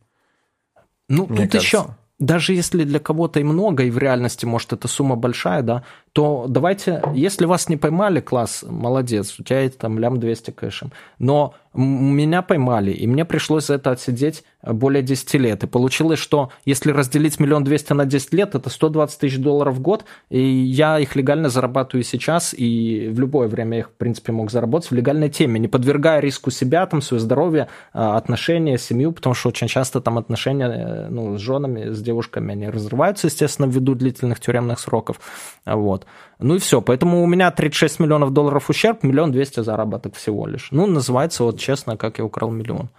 [1.08, 1.58] Ну, Мне тут кажется.
[1.58, 1.86] еще
[2.18, 6.46] даже если для кого-то и много, и в реальности, может, эта сумма большая, да, то
[6.48, 11.54] давайте, если вас не поймали, класс, молодец, у тебя есть там лям 200 кэшем, но
[11.74, 15.64] меня поймали, и мне пришлось за это отсидеть более 10 лет.
[15.64, 19.80] И получилось, что если разделить миллион двести на 10 лет, это 120 тысяч долларов в
[19.80, 24.50] год, и я их легально зарабатываю сейчас, и в любое время их, в принципе, мог
[24.50, 29.34] заработать в легальной теме, не подвергая риску себя, там, свое здоровье, а, отношения, семью, потому
[29.34, 33.94] что очень часто там отношения э, ну, с женами, с девушками, они разрываются, естественно, ввиду
[33.94, 35.20] длительных тюремных сроков.
[35.66, 36.06] Вот.
[36.38, 36.80] Ну и все.
[36.80, 40.68] Поэтому у меня 36 миллионов долларов ущерб, миллион двести заработок всего лишь.
[40.70, 42.90] Ну, называется вот честно, как я украл миллион.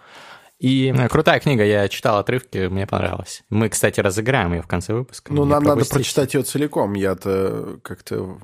[0.58, 0.92] И...
[0.96, 3.44] Ну, крутая книга, я читал отрывки, мне понравилось.
[3.50, 5.32] Мы, кстати, разыграем ее в конце выпуска.
[5.32, 6.94] Ну, нам надо прочитать ее целиком.
[6.94, 8.38] Я-то как-то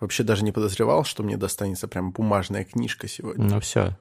[0.00, 3.44] вообще даже не подозревал, что мне достанется прям бумажная книжка сегодня.
[3.44, 3.96] Ну, все.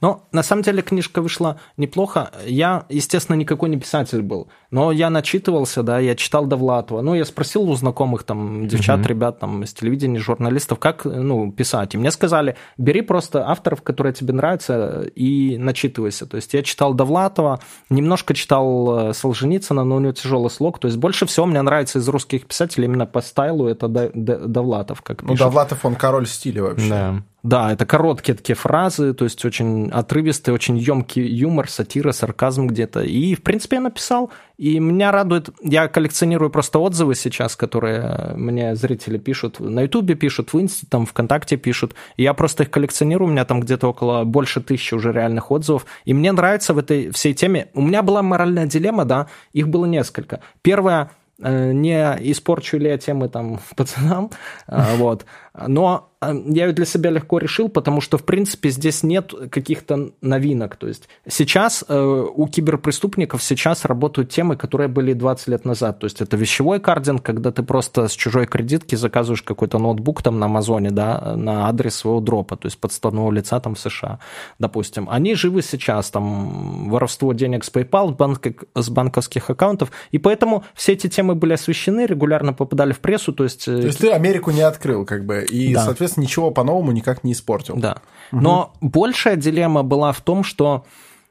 [0.00, 2.30] Но на самом деле книжка вышла неплохо.
[2.46, 7.00] Я, естественно, никакой не писатель был, но я начитывался, да, я читал Довлатова.
[7.00, 9.06] Ну, я спросил у знакомых там девчат, mm-hmm.
[9.06, 11.94] ребят там из телевидения, журналистов, как, ну, писать.
[11.94, 16.26] И мне сказали, бери просто авторов, которые тебе нравятся, и начитывайся.
[16.26, 17.60] То есть я читал Довлатова,
[17.90, 20.78] немножко читал э, Солженицына, но у него тяжелый слог.
[20.78, 25.22] То есть больше всего мне нравится из русских писателей именно по стайлу это Довлатов, как
[25.22, 26.88] Ну, Довлатов, он король стиля вообще.
[26.88, 27.22] Да.
[27.44, 33.02] Да, это короткие такие фразы, то есть очень отрывистый, очень емкий юмор, сатира, сарказм где-то.
[33.02, 34.30] И, в принципе, я написал.
[34.56, 40.54] И меня радует, я коллекционирую просто отзывы сейчас, которые мне зрители пишут, на Ютубе пишут,
[40.54, 41.94] в Инсте, там, ВКонтакте пишут.
[42.16, 45.84] И я просто их коллекционирую, у меня там где-то около больше тысячи уже реальных отзывов.
[46.06, 47.68] И мне нравится в этой всей теме.
[47.74, 50.40] У меня была моральная дилемма, да, их было несколько.
[50.62, 51.10] Первое,
[51.42, 54.30] э, не испорчу ли я темы там пацанам,
[54.66, 55.26] а, вот.
[55.54, 60.76] Но а, я для себя легко решил, потому что, в принципе, здесь нет каких-то новинок.
[60.76, 66.00] То есть сейчас э, у киберпреступников сейчас работают темы, которые были 20 лет назад.
[66.00, 70.38] То есть это вещевой кардинг, когда ты просто с чужой кредитки заказываешь какой-то ноутбук там
[70.38, 74.18] на Амазоне, да, на адрес своего дропа, то есть подставного лица там в США,
[74.58, 75.08] допустим.
[75.10, 80.92] Они живы сейчас, там, воровство денег с PayPal, банк, с банковских аккаунтов, и поэтому все
[80.92, 83.68] эти темы были освещены, регулярно попадали в прессу, то есть...
[83.68, 85.84] Э, то есть ты Америку не открыл, как бы, и, да.
[85.84, 87.76] соответственно, ничего по-новому никак не испортил.
[87.76, 87.98] Да.
[88.32, 88.40] Угу.
[88.40, 90.84] Но большая дилемма была в том, что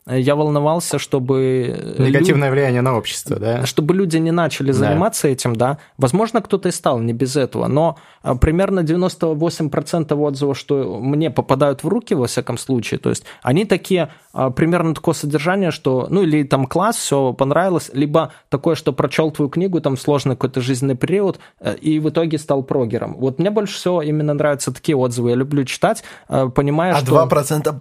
[0.06, 1.96] я волновался, чтобы...
[1.98, 2.56] Негативное люд...
[2.56, 3.66] влияние на общество, да?
[3.66, 5.30] Чтобы люди не начали заниматься да.
[5.30, 5.78] этим, да.
[5.98, 7.98] Возможно, кто-то и стал не без этого, но
[8.42, 14.10] примерно 98% отзывов, что мне попадают в руки, во всяком случае, то есть они такие,
[14.56, 19.50] примерно такое содержание, что, ну, или там класс, все понравилось, либо такое, что прочел твою
[19.50, 23.16] книгу, там сложный какой-то жизненный период, э, и в итоге стал прогером.
[23.18, 25.32] Вот мне больше всего именно нравятся такие отзывы.
[25.32, 27.22] Я люблю читать, э, понимая, а что...
[27.22, 27.78] А 2%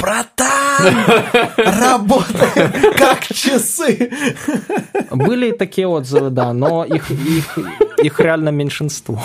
[0.78, 1.80] братан!
[1.80, 4.10] Работает как часы!
[5.10, 7.58] Были такие отзывы, да, но их, их,
[8.02, 9.22] их реально меньшинство.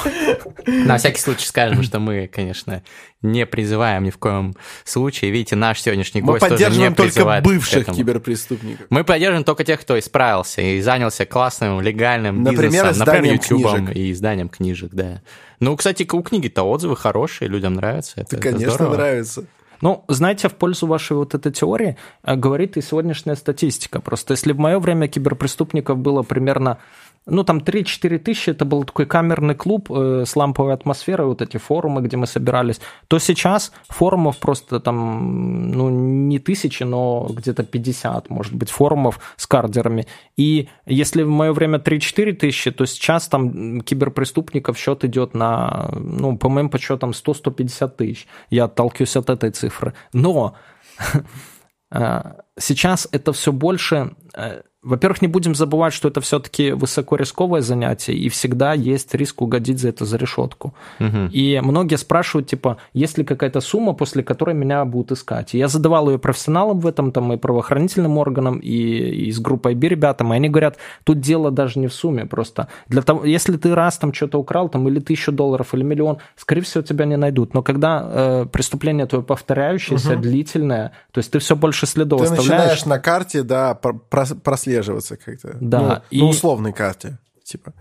[0.65, 2.83] На всякий случай скажем, что мы, конечно,
[3.21, 5.31] не призываем ни в коем случае.
[5.31, 8.87] Видите, наш сегодняшний гость мы тоже не только бывших киберпреступников.
[8.89, 14.11] Мы поддерживаем только тех, кто исправился и занялся классным, легальным например, бизнесом, например, YouTube и
[14.11, 15.21] изданием книжек, да.
[15.59, 18.21] Ну, кстати, у книги-то отзывы хорошие, людям нравятся.
[18.21, 18.95] Это, да, конечно, здорово.
[18.95, 19.45] нравится.
[19.81, 24.01] Ну, знаете, в пользу вашей вот этой теории э, говорит и сегодняшняя статистика.
[24.01, 26.79] Просто если в мое время киберпреступников было примерно
[27.27, 31.57] ну, там 3-4 тысячи, это был такой камерный клуб э, с ламповой атмосферой, вот эти
[31.57, 38.29] форумы, где мы собирались, то сейчас форумов просто там, ну, не тысячи, но где-то 50,
[38.29, 40.07] может быть, форумов с кардерами.
[40.37, 46.37] И если в мое время 3-4 тысячи, то сейчас там киберпреступников счет идет на, ну,
[46.37, 48.27] по моим подсчетам, 100-150 тысяч.
[48.49, 49.93] Я отталкиваюсь от этой цифры.
[50.13, 50.55] Но
[51.91, 52.21] э,
[52.57, 58.29] сейчас это все больше э, во-первых, не будем забывать, что это все-таки высокорисковое занятие, и
[58.29, 60.73] всегда есть риск угодить за это за решетку.
[60.99, 61.29] Угу.
[61.31, 65.55] И многие спрашивают, типа, есть ли какая-то сумма, после которой меня будут искать.
[65.55, 69.75] И я задавал ее профессионалам в этом, там, и правоохранительным органам, и, и с группой
[69.75, 73.57] B ребятам, и они говорят, тут дело даже не в сумме, просто для того, если
[73.57, 77.17] ты раз там что-то украл, там, или тысячу долларов, или миллион, скорее всего, тебя не
[77.17, 77.53] найдут.
[77.53, 80.21] Но когда э, преступление твое повторяющееся, угу.
[80.21, 85.57] длительное, то есть ты все больше следов ты начинаешь на карте, да, прослеживать отслеживаться как-то.
[85.59, 85.79] Да.
[85.79, 86.21] Ну, и...
[86.21, 87.73] На условной карте, типа.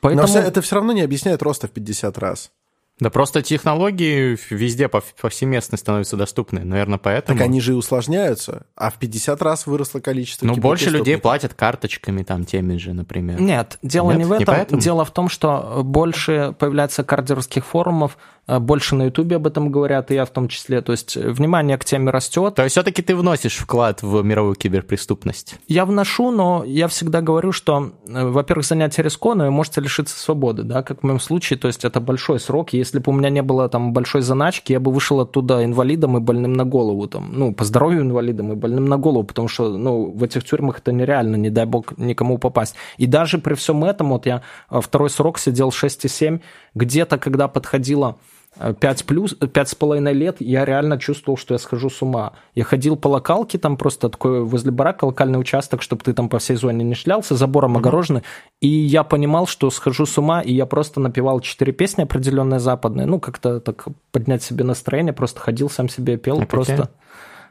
[0.00, 0.22] Поэтому...
[0.22, 2.50] Но все, это все равно не объясняет роста в 50 раз.
[3.00, 7.38] Да просто технологии везде повсеместно становятся доступны, наверное, поэтому...
[7.38, 11.54] Так они же и усложняются, а в 50 раз выросло количество Ну, больше людей платят
[11.54, 13.40] карточками там теми же, например.
[13.40, 14.18] Нет, дело Нет?
[14.18, 14.66] не в этом.
[14.70, 20.10] Не дело в том, что больше появляется кардерских форумов, больше на Ютубе об этом говорят,
[20.10, 20.80] и я в том числе.
[20.80, 22.54] То есть э, внимание к теме растет.
[22.54, 25.56] То есть все-таки ты вносишь вклад в мировую киберпреступность?
[25.68, 30.62] Я вношу, но я всегда говорю, что, э, во-первых, занятие рискованное, вы можете лишиться свободы,
[30.62, 32.72] да, как в моем случае, то есть это большой срок.
[32.72, 36.20] Если бы у меня не было там большой заначки, я бы вышел оттуда инвалидом и
[36.20, 40.10] больным на голову, там, ну, по здоровью инвалидом и больным на голову, потому что, ну,
[40.10, 42.74] в этих тюрьмах это нереально, не дай бог никому попасть.
[42.96, 46.40] И даже при всем этом, вот я второй срок сидел 6,7,
[46.74, 48.16] где-то, когда подходило
[48.58, 52.32] 5 плюс, 5 с половиной лет я реально чувствовал, что я схожу с ума.
[52.54, 56.38] Я ходил по локалке, там просто такой возле барака локальный участок, чтобы ты там по
[56.38, 57.80] всей зоне не шлялся, забором mm-hmm.
[57.80, 58.22] огороженный.
[58.60, 63.06] И я понимал, что схожу с ума, и я просто напевал четыре песни определенные западные,
[63.06, 66.72] ну, как-то так поднять себе настроение, просто ходил сам себе пел, а просто...
[66.76, 66.88] Какие?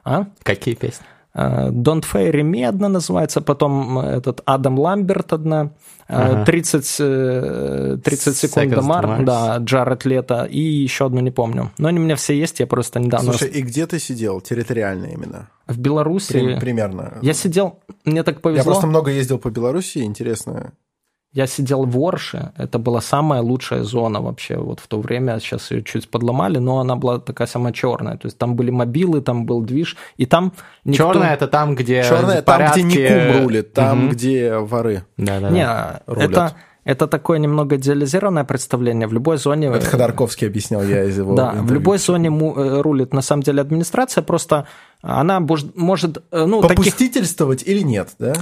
[0.03, 0.28] А?
[0.43, 1.05] Какие песни?
[1.38, 5.71] Э, Don't Fairy Me одна называется, потом этот Адам Ламберт одна,
[6.07, 6.45] э, ага.
[6.45, 11.71] 30, 30 секунд до Марс, да, Джаред Лето, и еще одну не помню.
[11.77, 13.33] Но они у меня все есть, я просто недавно...
[13.33, 15.49] Слушай, и где ты сидел территориально именно?
[15.67, 16.57] В Беларуси.
[16.59, 17.19] Примерно.
[17.21, 18.61] Я сидел, мне так повезло.
[18.61, 20.73] Я просто много ездил по Беларуси, интересно.
[21.34, 25.71] Я сидел в Орше, это была самая лучшая зона вообще вот в то время, сейчас
[25.71, 29.45] ее чуть подломали, но она была такая самая черная, то есть там были мобилы, там
[29.45, 30.53] был движ, и там
[30.86, 31.13] никто...
[31.13, 32.80] Черная это там, где Черная порядки...
[32.80, 34.13] там, где Никум рулит, там, угу.
[34.13, 35.49] где воры Да-да-да.
[35.49, 36.32] Не, рулят.
[36.32, 36.55] это...
[36.88, 39.09] Это такое немного идеализированное представление.
[39.09, 39.67] В любой зоне...
[39.67, 41.36] Это Ходорковский объяснял, я из его...
[41.36, 44.67] Да, в любой зоне э, рулит на самом деле администрация, просто
[45.01, 46.23] она может...
[46.32, 47.75] Э, ну, Попустительствовать таких...
[47.75, 48.36] или нет, да?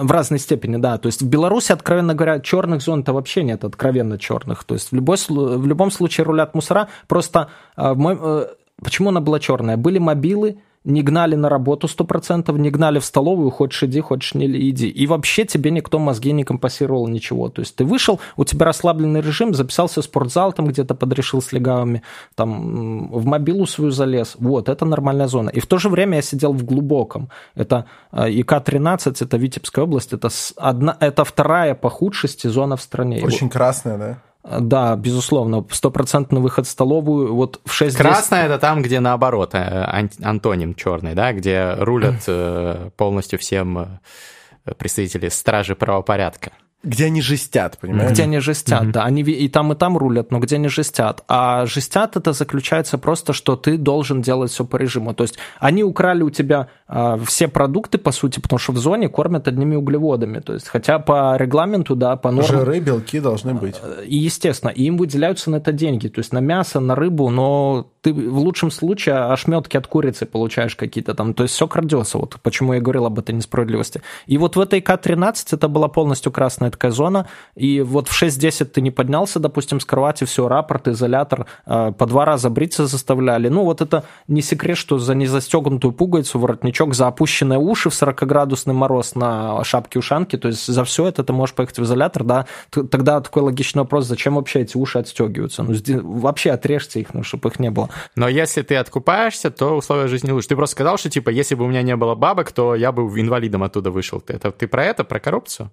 [0.00, 0.96] В разной степени, да.
[0.96, 4.64] То есть в Беларуси, откровенно говоря, черных зон-то вообще нет, откровенно черных.
[4.64, 6.88] То есть в, любой, в любом случае рулят мусора.
[7.06, 8.46] Просто э, мой, э,
[8.82, 9.76] почему она была черная?
[9.76, 14.46] Были мобилы, не гнали на работу 100%, не гнали в столовую, хочешь иди, хочешь не
[14.70, 14.88] иди.
[14.88, 17.48] И вообще тебе никто мозги не компасировал ничего.
[17.48, 21.52] То есть ты вышел, у тебя расслабленный режим, записался в спортзал, там где-то подрешил с
[21.52, 22.02] легавыми,
[22.34, 24.36] там в мобилу свою залез.
[24.38, 25.50] Вот, это нормальная зона.
[25.50, 27.28] И в то же время я сидел в глубоком.
[27.54, 33.22] Это э, ИК-13, это Витебская область, это, одна, это вторая по худшести зона в стране.
[33.22, 34.18] Очень красная, да?
[34.42, 37.34] Да, безусловно, стопроцентный выход в столовую.
[37.34, 42.90] Вот в 6 Красная это там, где наоборот, э, антоним черный, да, где рулят э,
[42.96, 46.52] полностью всем э, представители стражи правопорядка.
[46.82, 48.12] Где они жестят, понимаешь?
[48.12, 48.92] Где они жестят, mm-hmm.
[48.92, 49.04] да.
[49.04, 51.22] Они и там, и там рулят, но где они жестят.
[51.28, 55.12] А жестят это заключается просто, что ты должен делать все по режиму.
[55.12, 59.10] То есть они украли у тебя э, все продукты, по сути, потому что в зоне
[59.10, 60.38] кормят одними углеводами.
[60.38, 62.60] То есть, хотя по регламенту, да, по нормам...
[62.60, 63.76] Жиры, белки должны быть.
[64.06, 66.08] И, естественно, им выделяются на это деньги.
[66.08, 70.76] То есть на мясо, на рыбу, но ты в лучшем случае ошметки от курицы получаешь
[70.76, 71.34] какие-то там.
[71.34, 72.16] То есть все крадется.
[72.16, 74.00] Вот почему я говорил об этой несправедливости.
[74.26, 77.26] И вот в этой К-13 это была полностью красная такая зона.
[77.54, 82.06] И вот в 6.10 ты не поднялся, допустим, с кровати, все, рапорт, изолятор, э, по
[82.06, 83.48] два раза бриться заставляли.
[83.48, 88.74] Ну вот это не секрет, что за незастегнутую пуговицу, воротничок, за опущенные уши в 40-градусный
[88.74, 92.46] мороз на шапке-ушанке, то есть за все это ты можешь поехать в изолятор, да.
[92.70, 95.62] Тогда такой логичный вопрос, зачем вообще эти уши отстегиваются?
[95.62, 97.88] Ну, вообще отрежьте их, ну, чтобы их не было.
[98.16, 100.48] Но если ты откупаешься, то условия жизни лучше.
[100.48, 103.02] Ты просто сказал, что, типа, если бы у меня не было бабок, то я бы
[103.20, 104.22] инвалидом оттуда вышел.
[104.26, 105.70] Это, ты про это, про коррупцию?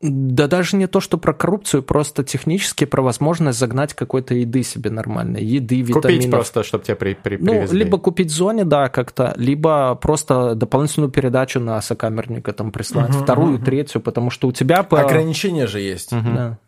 [0.00, 4.90] Да даже не то, что про коррупцию, просто технически про возможность загнать какой-то еды себе
[4.90, 5.42] нормальной.
[5.42, 6.02] Еды, витаминов.
[6.02, 10.54] Купить просто, чтобы тебя при, при, Ну, либо купить в зоне, да, как-то, либо просто
[10.56, 13.64] дополнительную передачу на сокамерника там прислать, угу, вторую, угу.
[13.64, 14.82] третью, потому что у тебя...
[14.82, 15.00] По...
[15.00, 16.12] Ограничения же есть.
[16.12, 16.28] Угу.
[16.34, 16.58] Да.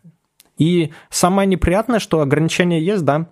[0.57, 3.27] И самое неприятное, что ограничения есть, да,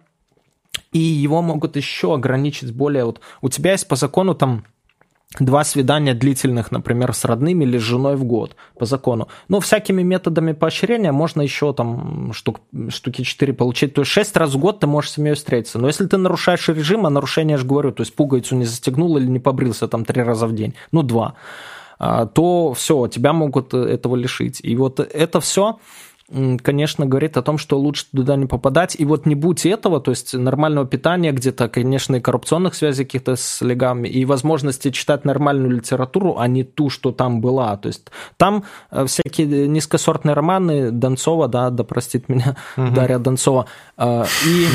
[0.91, 3.05] и его могут еще ограничить более...
[3.05, 4.65] Вот у тебя есть по закону там
[5.39, 9.27] два свидания длительных, например, с родными или с женой в год по закону.
[9.47, 13.93] Но всякими методами поощрения можно еще там штук, штуки 4 получить.
[13.93, 15.79] То есть 6 раз в год ты можешь с семьей встретиться.
[15.79, 19.17] Но если ты нарушаешь режим, а нарушение, я же говорю, то есть пуговицу не застегнул
[19.17, 21.35] или не побрился там три раза в день, ну два,
[21.99, 24.59] а, то все, тебя могут этого лишить.
[24.63, 25.79] И вот это все
[26.27, 28.95] конечно, говорит о том, что лучше туда не попадать.
[28.97, 33.35] И вот не будь этого, то есть нормального питания где-то, конечно, и коррупционных связей каких-то
[33.35, 37.77] с легами, и возможности читать нормальную литературу, а не ту, что там была.
[37.77, 42.89] То есть там э, всякие низкосортные романы Донцова, да, да простит меня угу.
[42.91, 43.67] Дарья Донцова,
[43.97, 44.67] э, и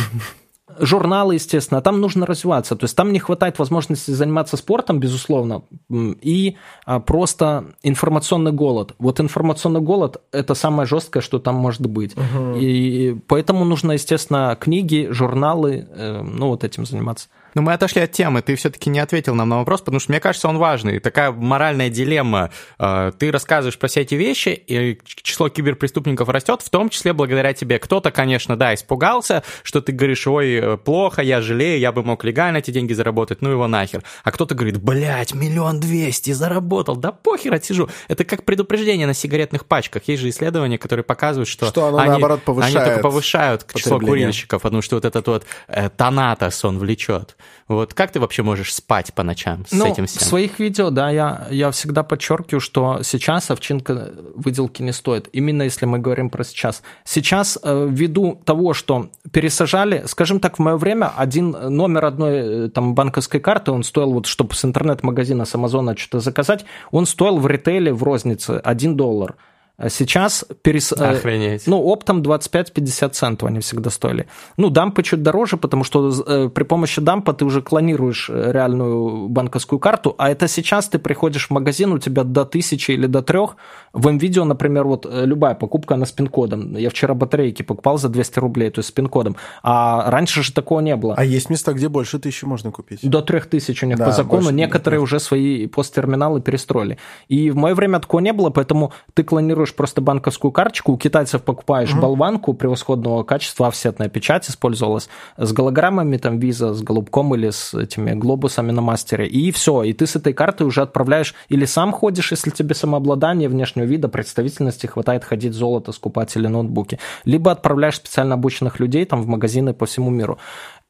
[0.79, 2.77] журналы, естественно, там нужно развиваться.
[2.77, 8.95] То есть там не хватает возможности заниматься спортом, безусловно, и а, просто информационный голод.
[8.99, 12.17] Вот информационный голод– это самое жесткое, что там может быть.
[12.17, 12.57] Угу.
[12.59, 17.29] И поэтому нужно, естественно, книги, журналы, э, ну, вот этим заниматься.
[17.55, 20.21] Но мы отошли от темы, ты все-таки не ответил нам на вопрос, потому что мне
[20.21, 21.01] кажется, он важный.
[21.01, 22.51] Такая моральная дилемма.
[22.79, 27.53] Э, ты рассказываешь про все эти вещи, и число киберпреступников растет, в том числе благодаря
[27.53, 27.79] тебе.
[27.79, 32.25] Кто-то, конечно, да, испугался, что ты говоришь, ой, э, плохо, я жалею, я бы мог
[32.25, 34.03] легально эти деньги заработать, ну его нахер.
[34.25, 37.89] А кто-то говорит, блядь, миллион двести, заработал, да похер отсижу.
[38.09, 40.05] Это как предупреждение на сигаретных пачках.
[40.07, 43.99] Есть же исследования, которые показывают, что, что оно, они, наоборот, повышает они только повышают число
[43.99, 47.37] курильщиков, потому что вот этот вот э, тонатос он влечет.
[47.69, 50.21] Вот как ты вообще можешь спать по ночам с ну, этим всем?
[50.21, 55.29] В своих видео, да, я, я всегда подчеркиваю, что сейчас овчинка выделки не стоит.
[55.33, 56.83] Именно если мы говорим про сейчас.
[57.05, 62.69] Сейчас, э, ввиду того, что пересажали, скажем так, в мое время один номер одной э,
[62.69, 67.39] там банковской карты, он стоил, вот чтобы с интернет-магазина, с Амазона что-то заказать, он стоил
[67.39, 69.37] в ритейле, в рознице 1 доллар.
[69.81, 70.93] А сейчас перес...
[70.93, 71.67] Э, Охренеть.
[71.67, 74.27] Ну, оптом 25-50 центов они всегда стоили.
[74.59, 79.29] Ну, дампы чуть дороже, потому что э, при помощи дампа ты уже клонируешь э, реальную
[79.29, 83.23] банковскую карту, а это сейчас ты приходишь в магазин, у тебя до тысячи или до
[83.23, 83.57] трех.
[83.95, 86.77] В МВидео, например, вот любая покупка, она с пин-кодом.
[86.77, 89.37] Я вчера батарейки покупал за 200 рублей, то есть с пин-кодом.
[89.63, 91.15] А раньше же такого не было.
[91.17, 93.01] А есть места, где больше тысячи можно купить?
[93.03, 94.51] До трех тысяч у них да, по закону.
[94.51, 95.05] Некоторые нет.
[95.05, 96.99] уже свои посттерминалы перестроили.
[97.29, 100.97] И в мое время такого не было, поэтому ты клонируешь берешь просто банковскую карточку, у
[100.97, 102.01] китайцев покупаешь угу.
[102.01, 108.13] болванку превосходного качества, офсетная печать использовалась, с голограммами, там, виза, с голубком или с этими
[108.13, 112.33] глобусами на мастере, и все, и ты с этой картой уже отправляешь, или сам ходишь,
[112.33, 118.35] если тебе самообладание внешнего вида, представительности хватает ходить золото, скупать или ноутбуки, либо отправляешь специально
[118.35, 120.39] обученных людей там в магазины по всему миру.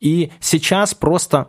[0.00, 1.48] И сейчас просто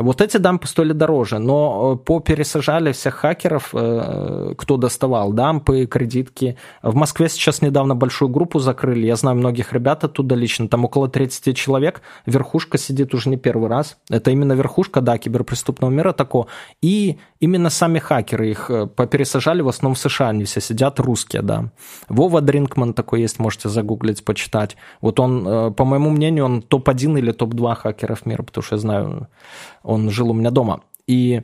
[0.00, 6.56] вот эти дампы стоили дороже, но э, попересажали всех хакеров, э, кто доставал дампы, кредитки.
[6.82, 11.08] В Москве сейчас недавно большую группу закрыли, я знаю многих ребят оттуда лично, там около
[11.08, 13.98] 30 человек, верхушка сидит уже не первый раз.
[14.08, 16.46] Это именно верхушка, да, киберпреступного мира такого.
[16.80, 21.70] И именно сами хакеры их попересажали, в основном в США они все сидят, русские, да.
[22.08, 24.76] Вова Дринкман такой есть, можете загуглить, почитать.
[25.02, 29.28] Вот он, по моему мнению, он топ-1 или топ-2 хакеров мира, потому что я знаю
[29.82, 30.82] он жил у меня дома.
[31.06, 31.42] И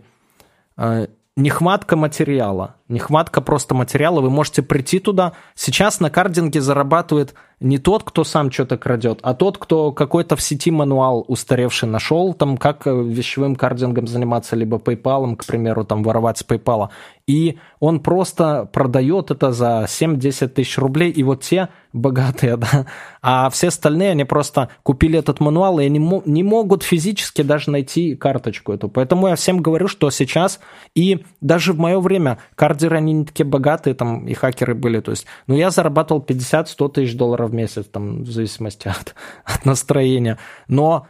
[0.76, 2.76] э, нехватка материала.
[2.88, 5.32] Нехватка просто материала, вы можете прийти туда.
[5.54, 10.42] Сейчас на кардинге зарабатывает не тот, кто сам что-то крадет, а тот, кто какой-то в
[10.42, 16.04] сети мануал устаревший нашел, там, как э, вещевым кардингом заниматься, либо PayPal, к примеру, там,
[16.04, 16.90] воровать с PayPal.
[17.26, 22.86] И он просто продает это за 7-10 тысяч рублей, и вот те богатые, да,
[23.22, 28.14] а все остальные, они просто купили этот мануал, и они не могут физически даже найти
[28.14, 28.88] карточку эту.
[28.88, 30.60] Поэтому я всем говорю, что сейчас,
[30.94, 32.38] и даже в мое время,
[32.78, 36.92] кардеры, они не такие богатые, там, и хакеры были, то есть, ну, я зарабатывал 50-100
[36.92, 39.14] тысяч долларов в месяц, там, в зависимости от,
[39.44, 40.38] от настроения.
[40.68, 41.06] Но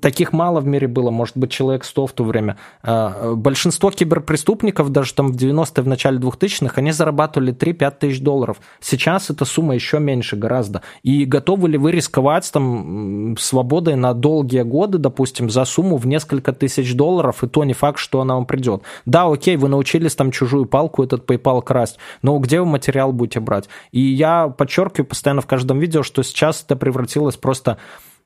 [0.00, 2.56] таких мало в мире было, может быть, человек 100 в то время.
[2.82, 8.58] А, большинство киберпреступников, даже там в 90-е, в начале 2000-х, они зарабатывали 3-5 тысяч долларов.
[8.80, 10.82] Сейчас эта сумма еще меньше гораздо.
[11.02, 16.52] И готовы ли вы рисковать там свободой на долгие годы, допустим, за сумму в несколько
[16.52, 18.82] тысяч долларов, и то не факт, что она вам придет.
[19.06, 23.40] Да, окей, вы научились там чужую палку, этот PayPal красть, но где вы материал будете
[23.40, 23.68] брать?
[23.92, 27.78] И я подчеркиваю постоянно в каждом видео, что сейчас это превратилось просто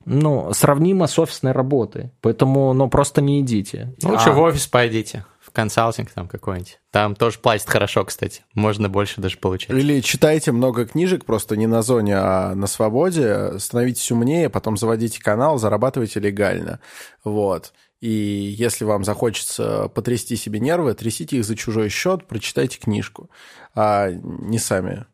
[0.08, 2.10] ну, сравнимо с офисной работой.
[2.22, 3.94] Поэтому, ну, просто не идите.
[4.02, 4.32] Лучше а...
[4.32, 6.80] в офис пойдите, в консалтинг там какой-нибудь.
[6.90, 8.42] Там тоже платят хорошо, кстати.
[8.54, 9.70] Можно больше даже получать.
[9.70, 13.58] Или читайте много книжек, просто не на зоне, а на свободе.
[13.58, 16.80] Становитесь умнее, потом заводите канал, зарабатывайте легально.
[17.22, 17.74] Вот.
[18.00, 23.28] И если вам захочется потрясти себе нервы, трясите их за чужой счет, прочитайте книжку,
[23.74, 25.04] а не сами ну,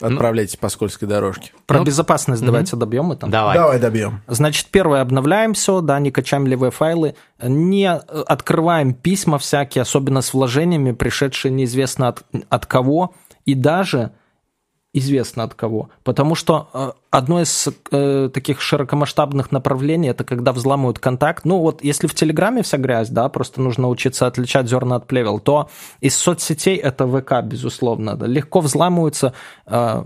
[0.00, 1.52] Отправляйтесь ну, по скользкой дорожке.
[1.66, 2.46] Про ну, безопасность угу.
[2.46, 3.26] давайте добьем это.
[3.26, 3.56] Давай.
[3.56, 4.22] Давай добьем.
[4.26, 10.34] Значит, первое, обновляем все, да, не качаем левые файлы, не открываем письма всякие, особенно с
[10.34, 13.14] вложениями, пришедшие неизвестно от, от кого,
[13.44, 14.12] и даже
[14.98, 15.90] известно от кого.
[16.04, 21.44] Потому что э, одно из э, таких широкомасштабных направлений это когда взламывают контакт.
[21.44, 25.38] Ну вот если в Телеграме вся грязь, да, просто нужно учиться отличать зерна от плевел,
[25.38, 25.68] то
[26.00, 28.16] из соцсетей это ВК, безусловно.
[28.16, 29.34] Да, легко взламываются.
[29.66, 30.04] Э,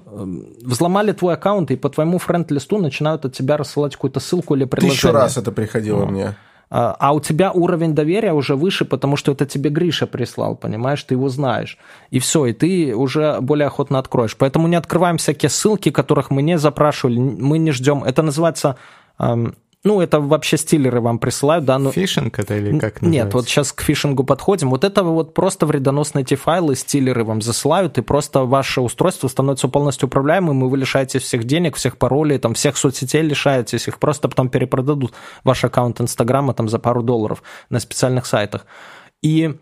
[0.63, 4.97] взломали твой аккаунт, и по твоему френд-листу начинают от тебя рассылать какую-то ссылку или приложение.
[4.97, 6.07] Тысячу раз это приходило ну.
[6.07, 6.37] мне.
[6.71, 11.03] А, а у тебя уровень доверия уже выше, потому что это тебе Гриша прислал, понимаешь,
[11.03, 11.79] ты его знаешь.
[12.11, 14.37] И все, и ты уже более охотно откроешь.
[14.37, 18.05] Поэтому не открываем всякие ссылки, которых мы не запрашивали, мы не ждем.
[18.05, 18.77] Это называется
[19.83, 21.79] ну, это вообще стилеры вам присылают, да.
[21.79, 21.91] Но...
[21.91, 23.09] Фишинг это или как называется?
[23.09, 24.69] Нет, вот сейчас к фишингу подходим.
[24.69, 29.69] Вот это вот просто вредоносные эти файлы, стилеры вам засылают, и просто ваше устройство становится
[29.69, 34.29] полностью управляемым, и вы лишаетесь всех денег, всех паролей, там, всех соцсетей лишаетесь, их просто
[34.29, 35.15] потом перепродадут
[35.45, 38.67] ваш аккаунт Инстаграма там за пару долларов на специальных сайтах.
[39.23, 39.55] И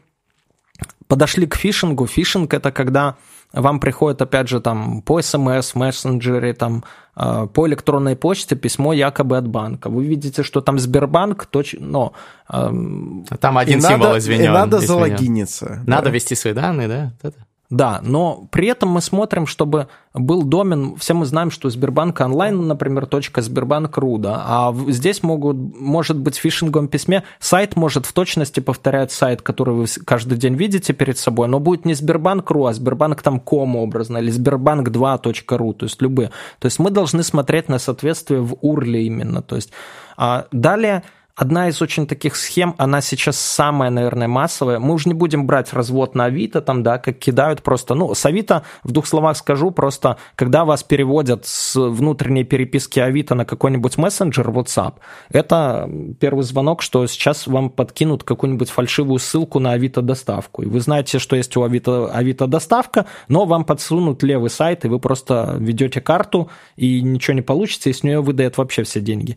[1.06, 2.06] подошли к фишингу.
[2.06, 3.16] Фишинг это когда
[3.52, 6.84] вам приходит, опять же, там по смс, мессенджере, там
[7.14, 9.88] а, по электронной почте письмо якобы от банка.
[9.88, 11.74] Вы видите, что там Сбербанк, точ...
[11.78, 12.12] но...
[12.46, 14.44] Там один и символ надо, извинен.
[14.44, 15.82] И надо залогиниться.
[15.86, 16.10] Надо да.
[16.10, 17.32] ввести свои данные, да?
[17.70, 22.66] Да, но при этом мы смотрим, чтобы был домен, все мы знаем, что Сбербанк онлайн,
[22.66, 28.12] например, точка Сбербанк.ру, да, а здесь могут, может быть в фишинговом письме сайт может в
[28.14, 32.72] точности повторять сайт, который вы каждый день видите перед собой, но будет не Сбербанк.ру, а
[32.72, 36.30] Сбербанк там ком образно, или Сбербанк2.ру, то есть любые.
[36.60, 39.72] То есть мы должны смотреть на соответствие в URL именно, то есть
[40.16, 41.04] а далее
[41.38, 44.80] Одна из очень таких схем, она сейчас самая, наверное, массовая.
[44.80, 47.94] Мы уже не будем брать развод на Авито, там, да, как кидают просто.
[47.94, 53.36] Ну, с Авито, в двух словах скажу, просто когда вас переводят с внутренней переписки Авито
[53.36, 54.94] на какой-нибудь мессенджер, WhatsApp,
[55.30, 60.62] это первый звонок, что сейчас вам подкинут какую-нибудь фальшивую ссылку на Авито доставку.
[60.62, 64.88] И вы знаете, что есть у Авито, Авито доставка, но вам подсунут левый сайт, и
[64.88, 69.36] вы просто ведете карту, и ничего не получится, и с нее выдает вообще все деньги.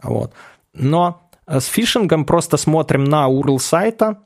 [0.00, 0.32] Вот.
[0.72, 1.26] Но
[1.58, 4.18] с фишингом просто смотрим на URL сайта,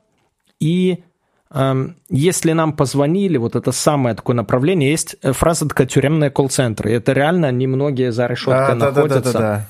[0.59, 1.03] и
[1.49, 6.91] э, если нам позвонили, вот это самое такое направление, есть фраза такая «тюремные колл-центры».
[6.91, 9.33] Это реально немногие за решеткой да, находятся.
[9.33, 9.67] Да, да, да, да.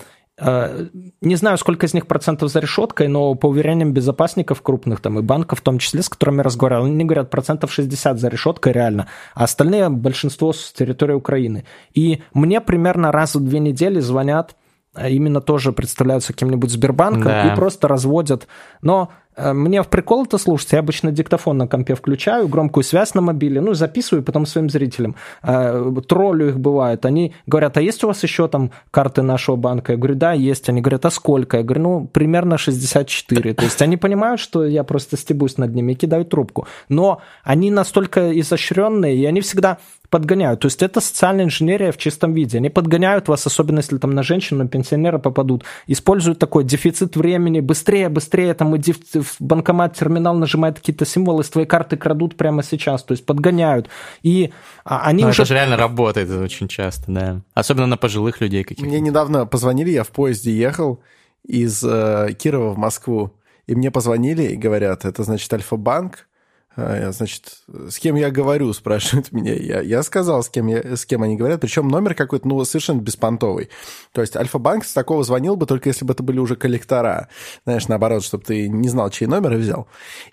[1.22, 5.22] Не знаю, сколько из них процентов за решеткой, но по уверениям безопасников крупных там и
[5.22, 9.08] банков, в том числе, с которыми я разговаривал, они говорят процентов 60 за решеткой реально,
[9.34, 11.64] а остальные большинство с территории Украины.
[11.94, 14.56] И мне примерно раз в две недели звонят
[15.04, 17.52] именно тоже представляются каким-нибудь Сбербанком да.
[17.52, 18.48] и просто разводят.
[18.82, 20.72] Но э, мне в прикол это слушать.
[20.72, 25.16] Я обычно диктофон на компе включаю, громкую связь на мобиле, ну, записываю потом своим зрителям.
[25.44, 27.06] Э, троллю их бывает.
[27.06, 29.94] Они говорят, а есть у вас еще там карты нашего банка?
[29.94, 30.70] Я говорю, да, есть.
[30.70, 31.58] Они говорят, а сколько?
[31.58, 33.54] Я говорю, ну, примерно 64.
[33.54, 36.68] То есть они понимают, что я просто стебусь над ними и кидаю трубку.
[36.90, 39.78] Но они настолько изощренные, и они всегда
[40.16, 40.62] подгоняют.
[40.62, 42.58] То есть это социальная инженерия в чистом виде.
[42.58, 45.66] Они подгоняют вас, особенно если там на женщину, на пенсионера попадут.
[45.88, 47.60] Используют такой дефицит времени.
[47.60, 52.64] Быстрее, быстрее, там иди в банкомат, терминал, нажимает какие-то символы, с твоей карты крадут прямо
[52.64, 53.04] сейчас.
[53.04, 53.90] То есть подгоняют.
[54.24, 54.54] И
[54.86, 55.42] а, они Но уже...
[55.42, 57.42] Это же реально работает очень часто, да.
[57.54, 58.90] Особенно на пожилых людей каких-то.
[58.90, 61.02] Мне недавно позвонили, я в поезде ехал
[61.44, 63.34] из э, Кирова в Москву,
[63.68, 66.30] и мне позвонили и говорят, это значит Альфа-банк,
[66.76, 69.54] значит, с кем я говорю, спрашивают меня.
[69.54, 71.62] Я, я сказал, с кем, я, с кем они говорят.
[71.62, 73.70] Причем номер какой-то, ну, совершенно беспонтовый.
[74.12, 77.30] То есть Альфа-банк с такого звонил бы, только если бы это были уже коллектора.
[77.66, 79.88] Знаешь, наоборот, чтобы ты не знал, чей номер и взял.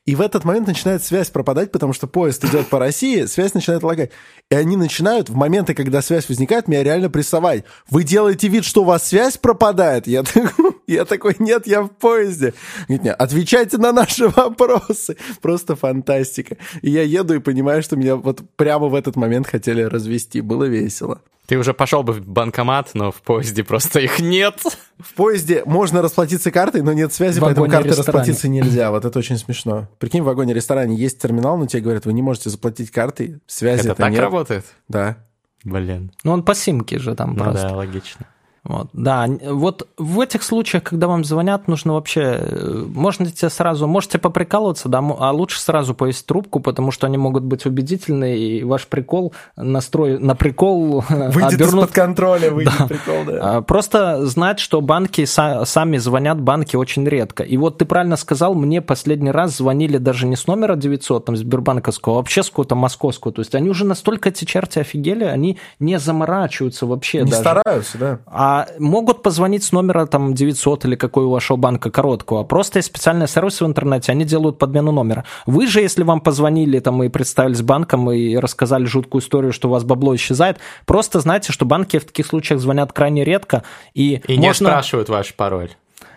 [0.04, 3.82] И в этот момент начинает связь пропадать, потому что поезд идет по России, связь начинает
[3.82, 4.10] лагать.
[4.50, 7.64] И они начинают в моменты, когда связь возникает, меня реально прессовать.
[7.88, 10.06] Вы делаете вид, что у вас связь пропадает?
[10.06, 12.54] Я такой, я такой нет, я в поезде.
[12.88, 15.16] Говорит, нет, отвечайте на наши вопросы.
[15.40, 16.56] Просто фантастика.
[16.82, 20.40] И я еду и понимаю, что меня вот прямо в этот момент хотели развести.
[20.40, 21.20] Было весело.
[21.46, 24.60] Ты уже пошел бы в банкомат, но в поезде просто их нет.
[25.00, 28.90] В поезде можно расплатиться картой, но нет связи, поэтому картой расплатиться нельзя.
[28.92, 29.88] Вот это очень смешно.
[29.98, 33.96] Прикинь, в вагоне-ресторане есть терминал, но тебе говорят, вы не можете заплатить картой, связи Это
[33.96, 34.20] так нет.
[34.20, 34.64] работает?
[34.88, 35.16] Да.
[35.64, 36.12] Блин.
[36.22, 37.68] Ну, он по симке же там Ну просто.
[37.68, 38.26] да, логично.
[38.64, 44.18] Вот, да, вот в этих случаях, когда вам звонят, нужно вообще, э, можете сразу, можете
[44.18, 48.86] поприкалываться, да, а лучше сразу повесить трубку, потому что они могут быть убедительны, и ваш
[48.86, 51.84] прикол, настрой на прикол Выйдет обернут...
[51.86, 52.86] из-под контроля, выйдет Да.
[52.86, 53.56] прикол, да.
[53.56, 57.42] А, Просто знать, что банки са- сами звонят, банки очень редко.
[57.42, 61.36] И вот ты правильно сказал, мне последний раз звонили даже не с номера 900, там,
[61.36, 63.32] Сбербанковского, а вообще с какого-то московского.
[63.32, 67.40] То есть они уже настолько, эти черти офигели, они не заморачиваются вообще Не даже.
[67.42, 68.18] стараются, да.
[68.26, 72.44] А могут позвонить с номера там 900 или какой у вашего банка короткого.
[72.44, 75.24] Просто есть специальные сервисы в интернете, они делают подмену номера.
[75.46, 79.70] Вы же, если вам позвонили там и представились банком и рассказали жуткую историю, что у
[79.70, 83.62] вас бабло исчезает, просто знайте, что банки в таких случаях звонят крайне редко.
[83.94, 84.70] И, И не можно...
[84.70, 85.70] спрашивают ваш пароль.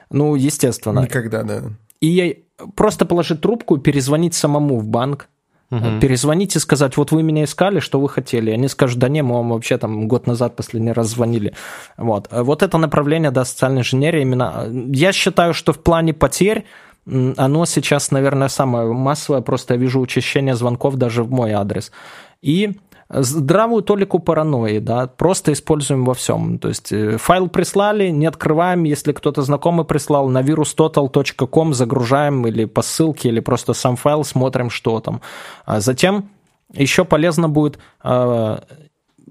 [0.09, 1.01] Ну, естественно.
[1.01, 1.63] Никогда, да.
[2.01, 5.27] И просто положить трубку, перезвонить самому в банк,
[5.75, 5.99] Мгм.
[5.99, 8.51] перезвонить и сказать, вот вы меня искали, что вы хотели.
[8.51, 11.53] Они скажут, да не, мы вам вообще там год назад последний раз звонили.
[11.97, 14.67] Вот, вот это направление, да, социальной инженерии именно.
[14.69, 16.65] Я считаю, что в плане потерь
[17.37, 21.91] оно сейчас, наверное, самое массовое, просто я вижу учащение звонков даже в мой адрес.
[22.41, 22.77] И
[23.09, 26.57] здравую толику паранойи, да, просто используем во всем.
[26.57, 32.65] То есть э, файл прислали, не открываем, если кто-то знакомый прислал, на virustotal.com загружаем или
[32.65, 35.21] по ссылке, или просто сам файл смотрим, что там.
[35.65, 36.29] А затем
[36.73, 38.57] еще полезно будет, э,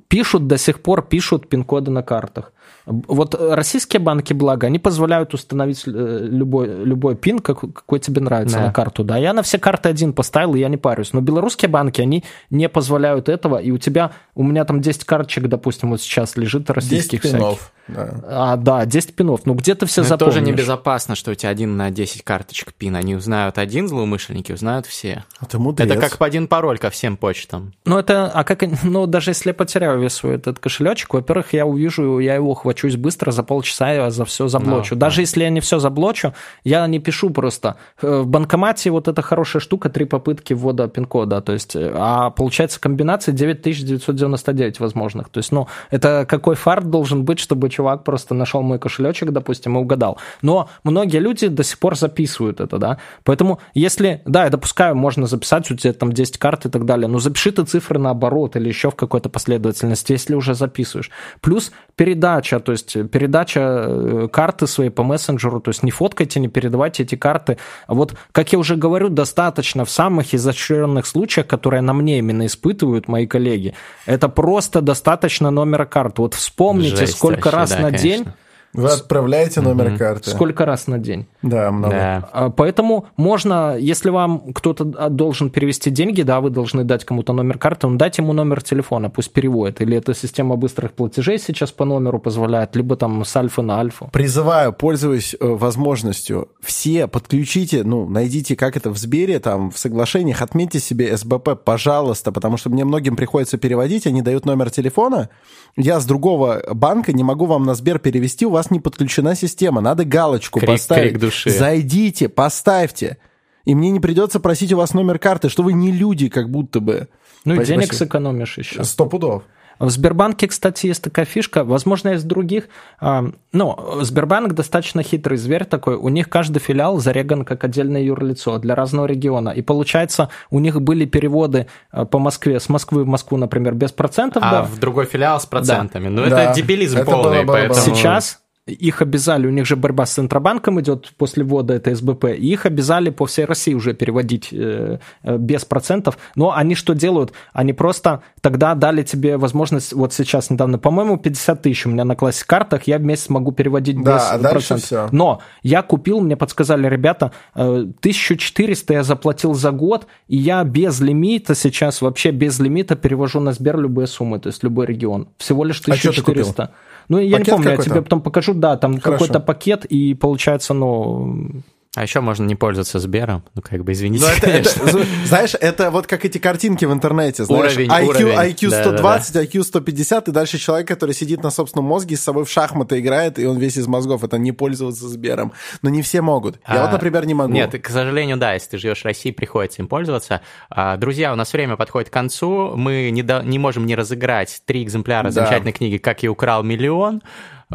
[0.08, 2.52] пишут до сих пор, пишут пин-коды на картах.
[2.86, 5.90] Вот российские банки, благо, они позволяют установить э,
[6.30, 8.66] любой, любой пин, как, какой тебе нравится Да.
[8.66, 9.04] на карту.
[9.04, 11.12] Да, я на все карты один поставил, и я не парюсь.
[11.14, 15.48] Но белорусские банки, они не позволяют этого, и у тебя, у меня там 10 карточек,
[15.48, 17.38] допустим, вот сейчас лежит 10 российских всяких.
[17.38, 17.72] пинов.
[17.88, 18.14] Да.
[18.26, 19.42] А, да, 10 пинов.
[19.44, 20.34] Ну, где ты все Но это запомнишь?
[20.34, 22.96] тоже небезопасно, что у тебя один на 10 карточек пин.
[22.96, 25.24] Они узнают один злоумышленники, узнают все.
[25.38, 25.90] А ты мудрец.
[25.90, 27.72] Это как по один пароль ко всем почтам.
[27.84, 31.52] Ну, это, а как, они- ну, даже если я потеряю весь свой этот кошелечек, во-первых,
[31.52, 34.94] я увижу, я его хвачусь быстро, за полчаса я за все заблочу.
[34.94, 36.32] Ну, даже если я не все заблочу,
[36.64, 37.76] я не пишу просто.
[38.02, 42.30] Э, В банкомате вот эта хорошая штука, три попытки ввода пин-кода, то есть, э, а
[42.30, 45.28] получается комбинации 9999 возможных.
[45.28, 49.76] То есть, ну, это какой фарт должен быть, чтобы чувак просто нашел мой кошелечек, допустим,
[49.76, 50.18] и угадал.
[50.42, 52.98] Но многие люди до сих пор записывают это, да.
[53.24, 57.08] Поэтому, если, да, я допускаю, можно записать, у тебя там 10 карт и так далее,
[57.08, 61.10] но запиши ты цифры наоборот или еще в какой-то последовательности, если уже записываешь.
[61.40, 66.48] Плюс передача, то есть передача э, карты своей по мессенджеру, то есть не фоткайте, не
[66.48, 67.58] передавайте эти карты.
[67.88, 73.08] Вот, как я уже говорю, достаточно в самых изощренных случаях, которые на мне именно испытывают
[73.08, 73.74] мои коллеги,
[74.06, 76.22] это просто достаточно номера карты.
[76.22, 78.08] Вот вспомните, Жесть сколько вообще, раз да, на конечно.
[78.08, 78.26] день,
[78.74, 79.98] Вы отправляете номер Мгм.
[79.98, 80.30] карты.
[80.30, 81.26] сколько раз на день.
[81.42, 81.94] Да, много.
[81.94, 82.28] Да.
[82.32, 87.58] А, Поэтому можно, если вам кто-то должен перевести деньги, да, вы должны дать кому-то номер
[87.58, 89.80] карты, ну, дать ему номер телефона, пусть переводит.
[89.80, 94.08] Или эта система быстрых платежей сейчас по номеру позволяет, либо там с альфы на альфу.
[94.12, 100.42] Призываю, пользуясь э, возможностью, все подключите, ну, найдите, как это в Сбере, там, в соглашениях,
[100.42, 105.28] отметьте себе СБП, пожалуйста, потому что мне многим приходится переводить, они дают номер телефона,
[105.76, 109.80] я с другого банка не могу вам на Сбер перевести, у вас не подключена система,
[109.80, 111.10] надо галочку Крик- поставить.
[111.10, 111.50] крик души.
[111.50, 113.18] Зайдите, поставьте.
[113.64, 116.80] И мне не придется просить у вас номер карты, что вы не люди, как будто
[116.80, 117.08] бы.
[117.44, 117.80] Ну и Спасибо.
[117.80, 118.84] денег сэкономишь еще.
[118.84, 119.44] Сто пудов.
[119.78, 122.68] В Сбербанке, кстати, есть такая фишка, возможно, из других.
[123.00, 125.96] А, ну, Сбербанк достаточно хитрый зверь такой.
[125.96, 129.50] У них каждый филиал зареган как отдельное юрлицо для разного региона.
[129.50, 133.90] И получается, у них были переводы а, по Москве, с Москвы в Москву, например, без
[133.90, 134.42] процентов.
[134.46, 134.62] А да.
[134.62, 136.04] в другой филиал с процентами.
[136.04, 136.10] Да.
[136.10, 136.54] Ну, это да.
[136.54, 137.38] дебилизм это полный.
[137.38, 137.80] Было, было, поэтому...
[137.80, 142.52] Сейчас их обязали, у них же борьба с Центробанком идет после ввода этой СБП, и
[142.52, 146.16] их обязали по всей России уже переводить э, э, без процентов.
[146.34, 147.32] Но они что делают?
[147.52, 152.16] Они просто тогда дали тебе возможность, вот сейчас недавно, по-моему, 50 тысяч у меня на
[152.16, 154.86] классе картах, я в месяц могу переводить да, без а процентов.
[154.86, 155.08] Все.
[155.12, 161.00] Но я купил, мне подсказали ребята, 1400 э, я заплатил за год, и я без
[161.00, 165.28] лимита сейчас, вообще без лимита перевожу на Сбер любые суммы, то есть любой регион.
[165.36, 166.62] Всего лишь 1400.
[166.62, 166.70] А
[167.08, 170.74] ну, я пакет не помню, я тебе потом покажу, да, там какой-то пакет, и получается,
[170.74, 171.62] ну,
[171.96, 174.26] а еще можно не пользоваться Сбером, ну как бы извините.
[174.36, 178.34] это, это, знаешь, это вот как эти картинки в интернете, знаешь, уровень, IQ, уровень.
[178.34, 179.58] IQ 120, да, да, да.
[179.58, 183.38] IQ 150, и дальше человек, который сидит на собственном мозге, с собой в шахматы играет,
[183.38, 185.52] и он весь из мозгов, это не пользоваться Сбером.
[185.82, 186.56] Но не все могут.
[186.66, 187.52] Я а, вот, например, не могу.
[187.52, 190.40] Нет, к сожалению, да, если ты живешь в России, приходится им пользоваться.
[190.70, 194.62] А, друзья, у нас время подходит к концу, мы не, до, не можем не разыграть
[194.66, 195.30] три экземпляра да.
[195.30, 197.22] замечательной книги «Как я украл миллион»,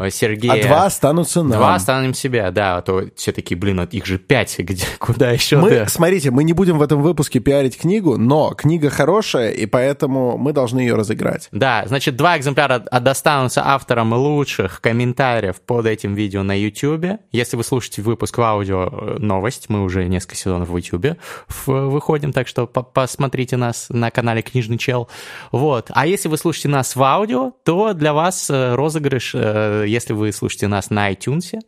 [0.08, 0.52] Сергея.
[0.52, 1.58] А два останутся нам.
[1.58, 2.78] Два останем себе, да.
[2.78, 5.88] А то все такие, блин, их же пять, где, куда еще мы, ты?
[5.88, 10.52] Смотрите, мы не будем в этом выпуске пиарить книгу, но книга хорошая, и поэтому мы
[10.52, 11.48] должны ее разыграть.
[11.52, 17.20] Да, значит, два экземпляра достанутся авторам лучших комментариев под этим видео на YouTube.
[17.32, 21.18] Если вы слушаете выпуск в аудио э, новость, мы уже несколько сезонов в YouTube
[21.66, 25.08] выходим, так что посмотрите нас на канале Книжный Чел.
[25.52, 25.90] Вот.
[25.90, 29.34] А если вы слушаете нас в аудио, то для вас э, розыгрыш
[29.90, 31.60] если вы слушаете нас на iTunes,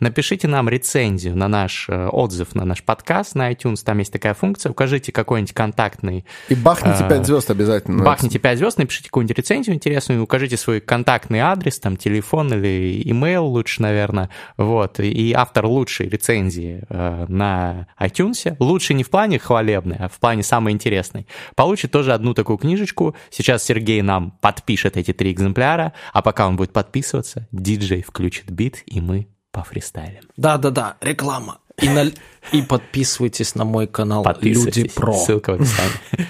[0.00, 4.34] напишите нам рецензию на наш э, отзыв на наш подкаст на iTunes, там есть такая
[4.34, 6.24] функция, укажите какой-нибудь контактный...
[6.48, 8.04] И бахните 5 э, звезд обязательно.
[8.04, 13.46] Бахните 5 звезд, напишите какую-нибудь рецензию интересную, укажите свой контактный адрес, там, телефон или имейл
[13.46, 19.96] лучше, наверное, вот, и автор лучшей рецензии э, на iTunes, лучше не в плане хвалебной,
[19.98, 23.14] а в плане самой интересной, получит тоже одну такую книжечку.
[23.30, 28.82] Сейчас Сергей нам подпишет эти три экземпляра, а пока он будет подписываться, диджей включит бит,
[28.86, 30.22] и мы пофристайлим.
[30.36, 31.58] Да-да-да, реклама.
[31.80, 32.10] И, на...
[32.52, 35.12] и подписывайтесь на мой канал Люди Про.
[35.12, 36.28] Ссылка в описании.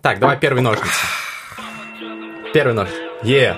[0.00, 0.90] Так, давай первый ножницы.
[2.52, 2.88] Первый нож.
[3.22, 3.56] Е.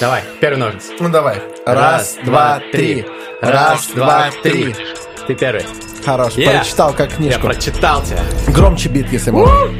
[0.00, 0.92] Давай, первый ножницы.
[1.00, 1.42] Ну давай.
[1.64, 3.06] Раз, два, три.
[3.40, 4.74] Раз, два, три.
[5.26, 5.64] Ты первый.
[6.04, 7.40] Хорош, прочитал как книжку.
[7.40, 8.22] Я прочитал тебя.
[8.48, 9.74] Громче бит, если можно.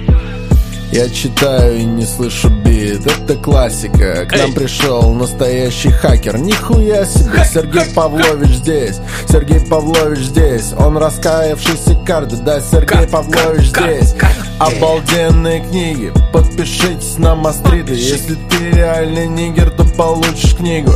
[0.90, 4.26] Я читаю и не слышу бит, это классика.
[4.26, 6.38] К нам пришел настоящий хакер.
[6.38, 8.96] Нихуя себе, Сергей Павлович здесь.
[9.28, 10.72] Сергей Павлович здесь.
[10.78, 14.14] Он раскаявшийся карты, да, Сергей Павлович здесь.
[14.58, 17.94] Обалденные книги, подпишитесь на Мастриды.
[17.94, 20.92] Если ты реальный нигер, то получишь книгу.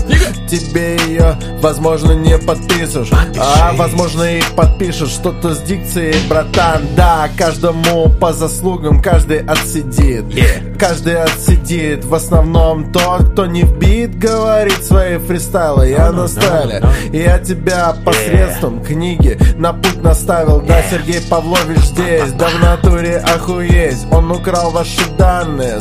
[0.48, 3.10] Тебе ее, возможно, не подпишешь.
[3.38, 5.10] А, возможно, их подпишешь.
[5.10, 6.82] Что-то с дикцией, братан.
[6.96, 10.24] Да, каждому по заслугам, каждый отсидит.
[10.78, 16.80] Каждый отсидит В основном тот, кто не в бит Говорит свои фристайлы Я на стайле
[16.80, 17.16] no.
[17.16, 20.60] Я тебя посредством книги На путь наставил.
[20.62, 25.80] Да, Сергей Павлович здесь Да в натуре охуеть Он украл ваши данные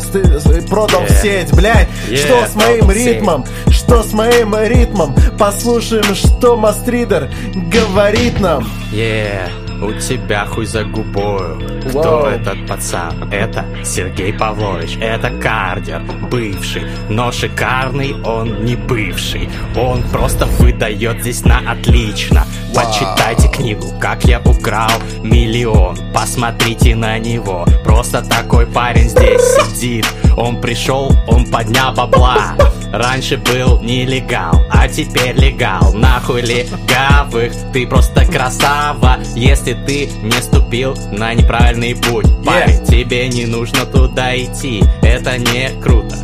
[0.70, 1.88] Продал в сеть, блядь.
[2.06, 3.46] Что с моим ритмом?
[3.70, 5.16] Что с моим ритмом?
[5.40, 7.32] Послушаем, что Мастридер
[7.72, 11.60] говорит нам Yeah у тебя хуй за губою.
[11.90, 13.32] Кто этот пацан?
[13.32, 19.50] Это Сергей Павлович, это кардер, бывший, но шикарный он не бывший.
[19.76, 22.46] Он просто выдает здесь на отлично.
[22.76, 24.92] Почитайте книгу, как я украл
[25.24, 25.98] миллион.
[26.14, 30.06] Посмотрите на него, просто такой парень здесь сидит.
[30.38, 32.56] Он пришел, он поднял бабла.
[32.92, 35.94] Раньше был нелегал, а теперь легал.
[35.94, 42.26] Нахуй легавых, ты просто красава Если ты не ступил на неправильный путь.
[42.46, 46.16] Парень, тебе не нужно туда идти Это не круто.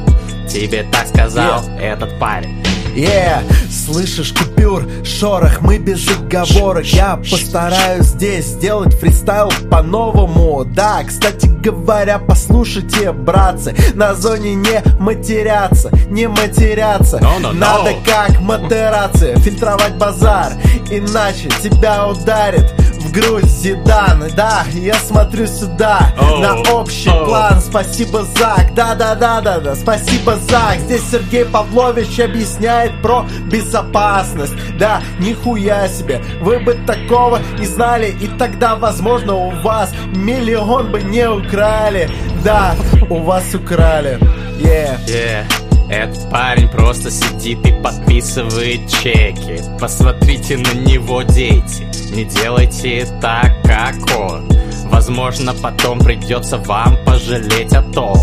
[0.49, 1.79] Тебе так сказал yeah.
[1.79, 2.64] этот парень
[2.95, 6.85] Yeah, слышишь купюр, шорох, мы без оговорок.
[6.85, 10.63] Я постараюсь здесь сделать фристайл по-новому.
[10.63, 17.53] Да, кстати говоря, послушайте, братцы На зоне не матеряться, не матеряться no, no, no.
[17.53, 20.53] Надо как модерация, фильтровать базар
[20.91, 22.71] Иначе тебя ударит
[23.15, 27.25] грудь Зидан Да, я смотрю сюда oh, на общий oh.
[27.25, 27.61] план.
[27.61, 30.79] Спасибо, Зак, да-да-да-да-да Спасибо, Зак.
[30.81, 34.53] Здесь Сергей Павлович объясняет про безопасность.
[34.77, 36.21] Да, нихуя себе.
[36.41, 42.09] Вы бы такого не знали И тогда, возможно, у вас миллион бы не украли.
[42.43, 42.75] Да,
[43.09, 44.19] у вас украли.
[44.59, 44.99] Yeah.
[45.07, 45.45] Yeah.
[45.89, 49.61] Этот парень просто сидит и подписывает чеки.
[49.79, 51.85] Посмотрите на него, дети
[52.15, 54.47] Не делайте так, как он.
[54.85, 58.17] Возможно, потом придется вам пожалеть о том.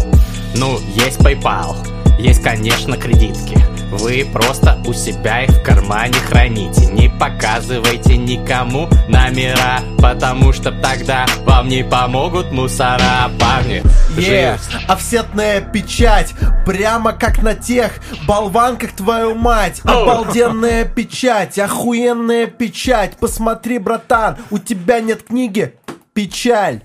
[0.57, 1.77] Ну, есть PayPal,
[2.19, 6.87] есть, конечно, кредитки вы просто у себя их в кармане храните.
[6.87, 13.83] Не показывайте никому номера Потому что тогда вам не помогут мусора Парни,
[14.17, 14.59] yeah.
[14.89, 16.35] Офсетная печать
[16.67, 17.93] Прямо как на тех
[18.27, 19.81] болванках твою мать.
[19.85, 23.17] Обалденная печать, охуенная печать.
[23.19, 25.75] Посмотри, братан, у тебя нет книги?
[26.13, 26.83] Печаль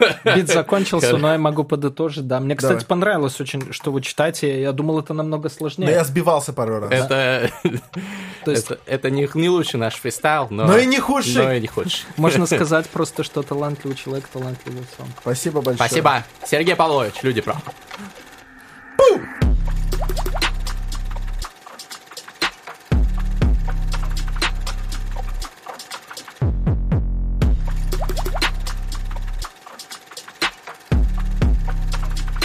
[0.24, 2.40] Бит закончился, но я могу подытожить, да.
[2.40, 4.60] Мне, кстати, понравилось очень, что вы читаете.
[4.60, 5.86] Я думал, это намного сложнее.
[5.86, 6.90] Да я сбивался пару раз.
[6.90, 7.50] Это,
[8.44, 8.66] То есть...
[8.66, 10.66] это, это не, не лучший наш фристайл, но...
[10.66, 11.44] Но и не худший.
[11.44, 12.06] Но и не худший.
[12.16, 15.06] Можно сказать просто, что талантливый человек, талантливый сам.
[15.20, 15.88] Спасибо большое.
[15.88, 16.24] Спасибо.
[16.44, 17.56] Сергей Павлович, Люди про.
[18.98, 19.22] Пум!